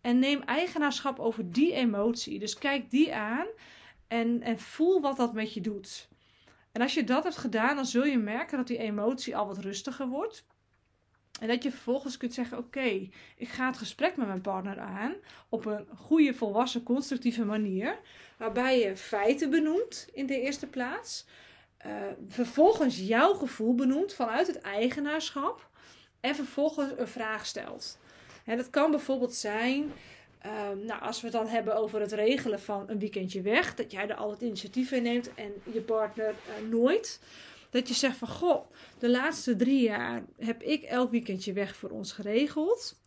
En 0.01 0.19
neem 0.19 0.41
eigenaarschap 0.41 1.19
over 1.19 1.51
die 1.51 1.73
emotie. 1.73 2.39
Dus 2.39 2.57
kijk 2.57 2.89
die 2.89 3.15
aan 3.15 3.47
en, 4.07 4.41
en 4.41 4.59
voel 4.59 5.01
wat 5.01 5.17
dat 5.17 5.33
met 5.33 5.53
je 5.53 5.61
doet. 5.61 6.09
En 6.71 6.81
als 6.81 6.93
je 6.93 7.03
dat 7.03 7.23
hebt 7.23 7.37
gedaan, 7.37 7.75
dan 7.75 7.85
zul 7.85 8.05
je 8.05 8.17
merken 8.17 8.57
dat 8.57 8.67
die 8.67 8.77
emotie 8.77 9.37
al 9.37 9.47
wat 9.47 9.57
rustiger 9.57 10.07
wordt. 10.07 10.45
En 11.39 11.47
dat 11.47 11.63
je 11.63 11.71
vervolgens 11.71 12.17
kunt 12.17 12.33
zeggen: 12.33 12.57
Oké, 12.57 13.09
ik 13.35 13.47
ga 13.47 13.67
het 13.67 13.77
gesprek 13.77 14.17
met 14.17 14.27
mijn 14.27 14.41
partner 14.41 14.79
aan 14.79 15.13
op 15.49 15.65
een 15.65 15.85
goede, 15.95 16.33
volwassen, 16.33 16.83
constructieve 16.83 17.45
manier. 17.45 17.99
Waarbij 18.37 18.79
je 18.79 18.97
feiten 18.97 19.49
benoemt 19.49 20.07
in 20.13 20.25
de 20.25 20.41
eerste 20.41 20.67
plaats. 20.67 21.25
Uh, 21.85 21.91
vervolgens 22.27 22.97
jouw 22.97 23.33
gevoel 23.33 23.75
benoemt 23.75 24.13
vanuit 24.13 24.47
het 24.47 24.61
eigenaarschap. 24.61 25.69
En 26.19 26.35
vervolgens 26.35 26.91
een 26.97 27.07
vraag 27.07 27.45
stelt. 27.45 27.97
En 28.45 28.57
dat 28.57 28.69
kan 28.69 28.91
bijvoorbeeld 28.91 29.33
zijn. 29.33 29.91
Uh, 30.45 30.51
nou, 30.85 31.01
als 31.01 31.21
we 31.21 31.27
het 31.27 31.35
dan 31.35 31.47
hebben 31.47 31.75
over 31.75 31.99
het 31.99 32.11
regelen 32.11 32.59
van 32.59 32.83
een 32.87 32.99
weekendje 32.99 33.41
weg, 33.41 33.75
dat 33.75 33.91
jij 33.91 34.09
er 34.09 34.15
al 34.15 34.31
het 34.31 34.41
initiatief 34.41 34.91
in 34.91 35.03
neemt 35.03 35.33
en 35.33 35.53
je 35.71 35.81
partner 35.81 36.29
uh, 36.29 36.69
nooit. 36.69 37.19
Dat 37.69 37.87
je 37.87 37.93
zegt 37.93 38.17
van, 38.17 38.27
goh, 38.27 38.71
de 38.99 39.09
laatste 39.09 39.55
drie 39.55 39.81
jaar 39.81 40.25
heb 40.37 40.63
ik 40.63 40.83
elk 40.83 41.11
weekendje 41.11 41.53
weg 41.53 41.75
voor 41.75 41.89
ons 41.89 42.11
geregeld. 42.11 42.99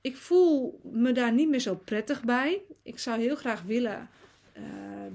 Ik 0.00 0.16
voel 0.16 0.80
me 0.82 1.12
daar 1.12 1.32
niet 1.32 1.48
meer 1.48 1.60
zo 1.60 1.74
prettig 1.84 2.22
bij. 2.22 2.62
Ik 2.82 2.98
zou 2.98 3.20
heel 3.20 3.36
graag 3.36 3.62
willen 3.62 4.08
uh, 4.56 4.62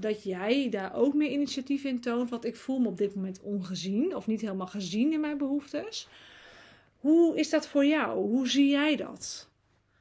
dat 0.00 0.22
jij 0.22 0.68
daar 0.70 0.94
ook 0.94 1.14
meer 1.14 1.30
initiatief 1.30 1.84
in 1.84 2.00
toont. 2.00 2.30
Want 2.30 2.44
ik 2.44 2.56
voel 2.56 2.78
me 2.78 2.88
op 2.88 2.98
dit 2.98 3.14
moment 3.14 3.40
ongezien 3.40 4.16
of 4.16 4.26
niet 4.26 4.40
helemaal 4.40 4.66
gezien 4.66 5.12
in 5.12 5.20
mijn 5.20 5.38
behoeftes. 5.38 6.08
Hoe 6.96 7.38
is 7.38 7.50
dat 7.50 7.68
voor 7.68 7.84
jou? 7.84 8.18
Hoe 8.18 8.48
zie 8.48 8.68
jij 8.68 8.96
dat? 8.96 9.48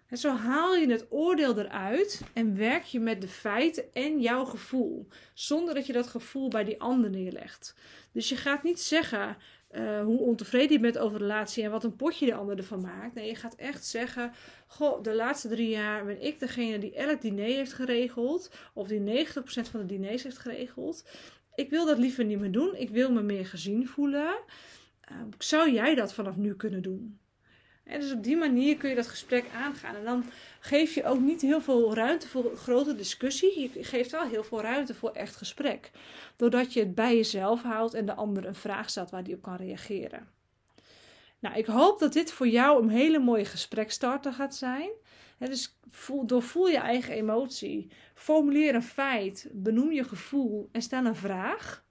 En 0.08 0.18
zo 0.18 0.36
haal 0.36 0.76
je 0.76 0.92
het 0.92 1.06
oordeel 1.10 1.60
eruit 1.60 2.22
en 2.34 2.58
werk 2.58 2.84
je 2.84 3.00
met 3.00 3.22
de 3.22 3.28
feiten 3.28 3.94
en 3.94 4.22
jouw 4.22 4.46
gevoel. 4.46 5.08
Zonder 5.34 5.74
dat 5.74 5.86
je 5.86 5.94
dat 5.94 6.08
gevoel 6.08 6.50
bij 6.50 6.64
die 6.64 6.82
ander 6.82 7.10
neerlegt. 7.10 7.76
Dus 8.12 8.30
je 8.30 8.36
gaat 8.36 8.64
niet 8.64 8.80
zeggen 8.80 9.38
uh, 9.72 10.02
hoe 10.04 10.20
ontevreden 10.20 10.72
je 10.72 10.80
bent 10.80 10.98
over 10.98 11.18
de 11.20 11.26
relatie 11.26 11.64
en 11.64 11.72
wat 11.72 11.84
een 11.84 11.96
potje 11.96 12.26
de 12.26 12.34
ander 12.34 12.58
ervan 12.58 12.82
maakt. 12.82 13.14
Nee, 13.14 13.28
je 13.28 13.36
gaat 13.36 13.56
echt 13.56 13.86
zeggen: 13.86 14.32
Goh, 14.68 15.04
de 15.04 15.16
laatste 15.16 15.48
drie 15.48 15.70
jaar 15.70 16.06
ben 16.06 16.22
ik 16.22 16.40
degene 16.40 16.80
die 16.80 16.96
elk 16.96 17.22
diner 17.22 17.46
heeft 17.46 17.74
geregeld. 17.74 18.52
Of 18.74 18.88
die 18.88 19.26
90% 19.26 19.34
van 19.44 19.80
de 19.80 19.86
diners 19.86 20.24
heeft 20.24 20.38
geregeld. 20.38 21.06
Ik 21.56 21.70
wil 21.70 21.86
dat 21.86 21.98
liever 21.98 22.26
niet 22.26 22.40
meer 22.40 22.52
doen. 22.52 22.76
Ik 22.76 22.90
wil 22.90 23.12
me 23.12 23.22
meer 23.22 23.46
gezien 23.46 23.88
voelen. 23.88 24.36
Uh, 25.12 25.18
zou 25.38 25.72
jij 25.72 25.96
dat 25.96 26.14
vanaf 26.14 26.36
nu 26.36 26.56
kunnen 26.56 26.82
doen? 26.82 27.20
Dus 27.86 28.12
op 28.12 28.24
die 28.24 28.38
manier 28.38 28.78
kun 28.78 28.90
je 28.90 28.96
dat 28.96 29.08
gesprek 29.08 29.46
aangaan. 29.56 29.96
En 29.96 30.04
dan 30.04 30.26
geef 30.60 30.94
je 30.94 31.04
ook 31.04 31.20
niet 31.20 31.42
heel 31.42 31.62
veel 31.62 31.96
ruimte 31.96 32.28
voor 32.28 32.56
grote 32.56 32.96
discussie. 32.96 33.72
Je 33.74 33.84
geeft 33.84 34.12
wel 34.12 34.28
heel 34.28 34.44
veel 34.44 34.62
ruimte 34.62 34.94
voor 34.94 35.12
echt 35.12 35.36
gesprek. 35.36 35.92
Doordat 36.36 36.74
je 36.74 36.80
het 36.80 36.96
bij 36.96 37.16
jezelf 37.16 37.62
houdt 37.62 37.94
en 37.94 38.06
de 38.06 38.14
ander 38.14 38.46
een 38.46 38.56
vraag 38.56 38.90
stelt 38.90 39.10
waar 39.10 39.24
die 39.24 39.36
op 39.36 39.42
kan 39.42 39.56
reageren. 39.56 40.28
Nou, 41.40 41.58
ik 41.58 41.66
hoop 41.66 42.00
dat 42.00 42.14
dit 42.14 42.32
voor 42.32 42.48
jou 42.48 42.84
een 42.84 42.90
hele 42.90 43.20
mooie 43.20 43.46
gesprekstarter 43.46 44.34
gaat 44.34 44.56
zijn. 44.56 44.90
dus 45.38 45.78
voel, 45.90 46.26
doorvoel 46.26 46.68
je 46.68 46.78
eigen 46.78 47.14
emotie. 47.14 47.92
Formuleer 48.14 48.76
een 48.76 48.84
feit. 48.84 49.50
Benoem 49.52 49.92
je 49.92 50.04
gevoel 50.04 50.70
en 50.72 50.82
stel 50.82 51.06
een 51.06 51.16
vraag. 51.16 51.85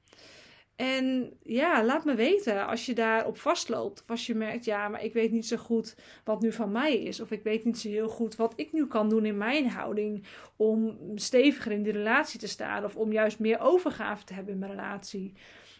En 0.77 1.37
ja, 1.43 1.85
laat 1.85 2.05
me 2.05 2.15
weten 2.15 2.67
als 2.67 2.87
je 2.87 2.95
daarop 2.95 3.39
vastloopt. 3.39 4.03
Of 4.03 4.11
als 4.11 4.27
je 4.27 4.35
merkt, 4.35 4.65
ja, 4.65 4.89
maar 4.89 5.05
ik 5.05 5.13
weet 5.13 5.31
niet 5.31 5.47
zo 5.47 5.57
goed 5.57 5.97
wat 6.25 6.41
nu 6.41 6.53
van 6.53 6.73
mij 6.73 6.97
is. 6.97 7.21
Of 7.21 7.31
ik 7.31 7.43
weet 7.43 7.65
niet 7.65 7.79
zo 7.79 7.89
heel 7.89 8.09
goed 8.09 8.37
wat 8.37 8.53
ik 8.57 8.73
nu 8.73 8.87
kan 8.87 9.09
doen 9.09 9.27
in 9.27 9.39
mijn 9.39 9.69
houding. 9.69 10.25
Om 10.57 10.99
steviger 11.15 11.73
in 11.73 11.83
die 11.83 11.93
relatie 11.93 12.41
te 12.41 12.49
staan. 12.49 12.85
Of 12.85 12.97
om 12.97 13.13
juist 13.13 13.39
meer 13.39 13.61
overgave 13.61 14.25
te 14.25 14.35
hebben 14.35 14.53
in 14.53 14.59
mijn 14.59 14.71
relatie. 14.71 15.33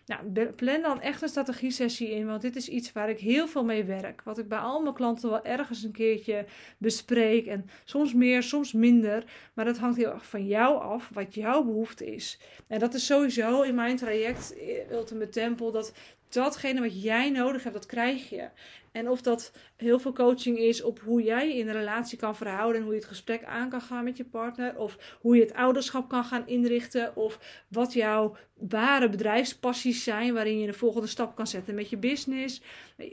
Nou, 0.07 0.47
plan 0.47 0.83
dan 0.83 1.01
echt 1.01 1.23
een 1.23 1.29
strategie-sessie 1.29 2.11
in, 2.11 2.27
want 2.27 2.43
dit 2.43 2.57
is 2.57 2.69
iets 2.69 2.93
waar 2.93 3.09
ik 3.09 3.19
heel 3.19 3.47
veel 3.47 3.65
mee 3.65 3.85
werk. 3.85 4.23
Wat 4.23 4.39
ik 4.39 4.49
bij 4.49 4.59
al 4.59 4.81
mijn 4.81 4.95
klanten 4.95 5.31
wel 5.31 5.45
ergens 5.45 5.83
een 5.83 5.93
keertje 5.93 6.47
bespreek. 6.79 7.47
En 7.47 7.69
soms 7.85 8.15
meer, 8.15 8.43
soms 8.43 8.73
minder. 8.73 9.25
Maar 9.55 9.65
dat 9.65 9.79
hangt 9.79 9.97
heel 9.97 10.13
erg 10.13 10.27
van 10.27 10.47
jou 10.47 10.81
af, 10.81 11.11
wat 11.13 11.35
jouw 11.35 11.65
behoefte 11.65 12.15
is. 12.15 12.39
En 12.67 12.79
dat 12.79 12.95
is 12.95 13.07
sowieso 13.07 13.63
in 13.63 13.75
mijn 13.75 13.97
traject 13.97 14.57
eh, 14.57 14.91
Ultimate 14.91 15.31
Temple, 15.31 15.73
dat 15.73 15.93
datgene 16.35 16.81
wat 16.81 17.03
jij 17.03 17.31
nodig 17.31 17.63
hebt, 17.63 17.75
dat 17.75 17.87
krijg 17.87 18.31
je. 18.31 18.49
En 18.93 19.09
of 19.09 19.23
dat 19.23 19.53
heel 19.77 19.99
veel 19.99 20.13
coaching 20.13 20.59
is 20.59 20.83
op 20.83 21.01
hoe 21.01 21.23
jij 21.23 21.49
je 21.49 21.55
in 21.55 21.69
een 21.69 21.75
relatie 21.75 22.19
kan 22.19 22.37
verhouden 22.37 22.77
en 22.77 22.83
hoe 22.83 22.93
je 22.93 22.99
het 22.99 23.09
gesprek 23.09 23.45
aan 23.45 23.69
kan 23.69 23.81
gaan 23.81 24.05
met 24.05 24.17
je 24.17 24.25
partner. 24.25 24.79
Of 24.79 25.17
hoe 25.21 25.37
je 25.37 25.43
het 25.43 25.55
ouderschap 25.55 26.09
kan 26.09 26.25
gaan 26.25 26.47
inrichten. 26.47 27.17
Of 27.17 27.39
wat 27.69 27.93
jouw 27.93 28.37
ware 28.55 29.09
bedrijfspassies 29.09 30.05
zijn 30.05 30.35
waarin 30.35 30.59
je 30.59 30.67
de 30.67 30.73
volgende 30.73 31.07
stap 31.07 31.37
kan 31.37 31.47
zetten 31.47 31.75
met 31.75 31.91
je 31.91 31.97
business. 31.97 32.63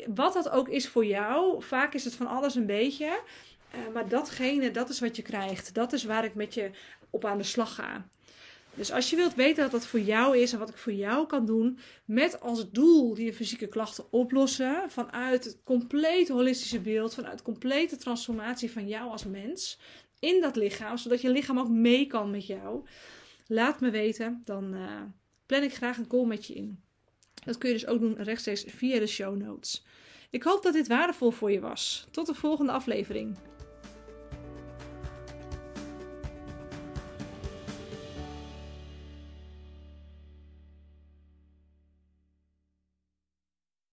Wat 0.08 0.34
dat 0.34 0.50
ook 0.50 0.70
is 0.70 0.88
voor 0.88 1.06
jou. 1.06 1.64
Vaak 1.64 1.94
is 1.94 2.04
het 2.04 2.16
van 2.16 2.28
alles 2.28 2.56
een 2.56 2.66
beetje. 2.66 3.06
Uh, 3.76 3.94
maar 3.94 4.08
datgene, 4.08 4.72
dat 4.72 4.90
is 4.90 5.00
wat 5.00 5.16
je 5.16 5.22
krijgt. 5.22 5.74
Dat 5.74 5.94
is 5.94 6.04
waar 6.04 6.26
ik 6.26 6.36
met 6.36 6.54
je 6.54 6.72
op 7.10 7.26
aan 7.26 7.38
de 7.38 7.44
slag 7.44 7.76
ga. 7.76 8.06
Dus 8.76 8.92
als 8.92 9.10
je 9.10 9.16
wilt 9.16 9.36
weten 9.36 9.64
dat 9.64 9.72
dat 9.72 9.86
voor 9.86 10.00
jou 10.00 10.38
is 10.38 10.54
en 10.54 10.60
wat 10.60 10.70
ik 10.70 10.78
voor 10.78 10.94
jou 10.94 11.28
kan 11.28 11.46
doen, 11.46 11.80
met 12.06 12.42
als 12.42 12.72
doel 12.72 13.14
die 13.14 13.34
fysieke 13.34 13.68
klachten 13.68 14.12
oplossen, 14.12 14.84
vanuit 14.88 15.44
het 15.44 15.60
complete 15.64 16.34
holistische 16.34 16.80
beeld, 16.80 17.14
vanuit 17.14 17.42
complete 17.42 17.98
transformatie 17.98 18.72
van 18.72 18.88
jou 18.88 19.10
als 19.10 19.26
mens 19.26 19.80
in 20.20 20.42
dat 20.42 20.56
lichaam, 20.56 20.98
zodat 20.98 21.22
je 21.22 21.30
lichaam 21.30 21.60
ook 21.60 21.70
mee 21.70 22.08
kan 22.08 22.32
met 22.32 22.46
jou, 22.46 22.86
laat 23.48 23.80
me 23.80 23.90
weten. 23.90 24.42
Dan 24.46 24.74
uh, 24.74 25.02
plan 25.46 25.64
ik 25.64 25.74
graag 25.74 25.98
een 25.98 26.08
call 26.08 26.26
met 26.26 26.46
je 26.46 26.54
in. 26.54 26.80
Dat 27.46 27.58
kun 27.58 27.70
je 27.70 27.76
dus 27.76 27.88
ook 27.88 28.00
doen 28.00 28.24
rechtstreeks 28.24 28.64
via 28.68 29.00
de 29.00 29.08
show 29.08 29.36
notes. 29.36 29.86
Ik 30.30 30.44
hoop 30.44 30.64
dat 30.64 30.74
dit 30.74 30.88
waardevol 30.88 31.32
voor 31.32 31.52
je 31.52 31.60
was. 31.60 32.08
Tot 32.12 32.26
de 32.26 32.34
volgende 32.34 32.72
aflevering. 32.72 33.38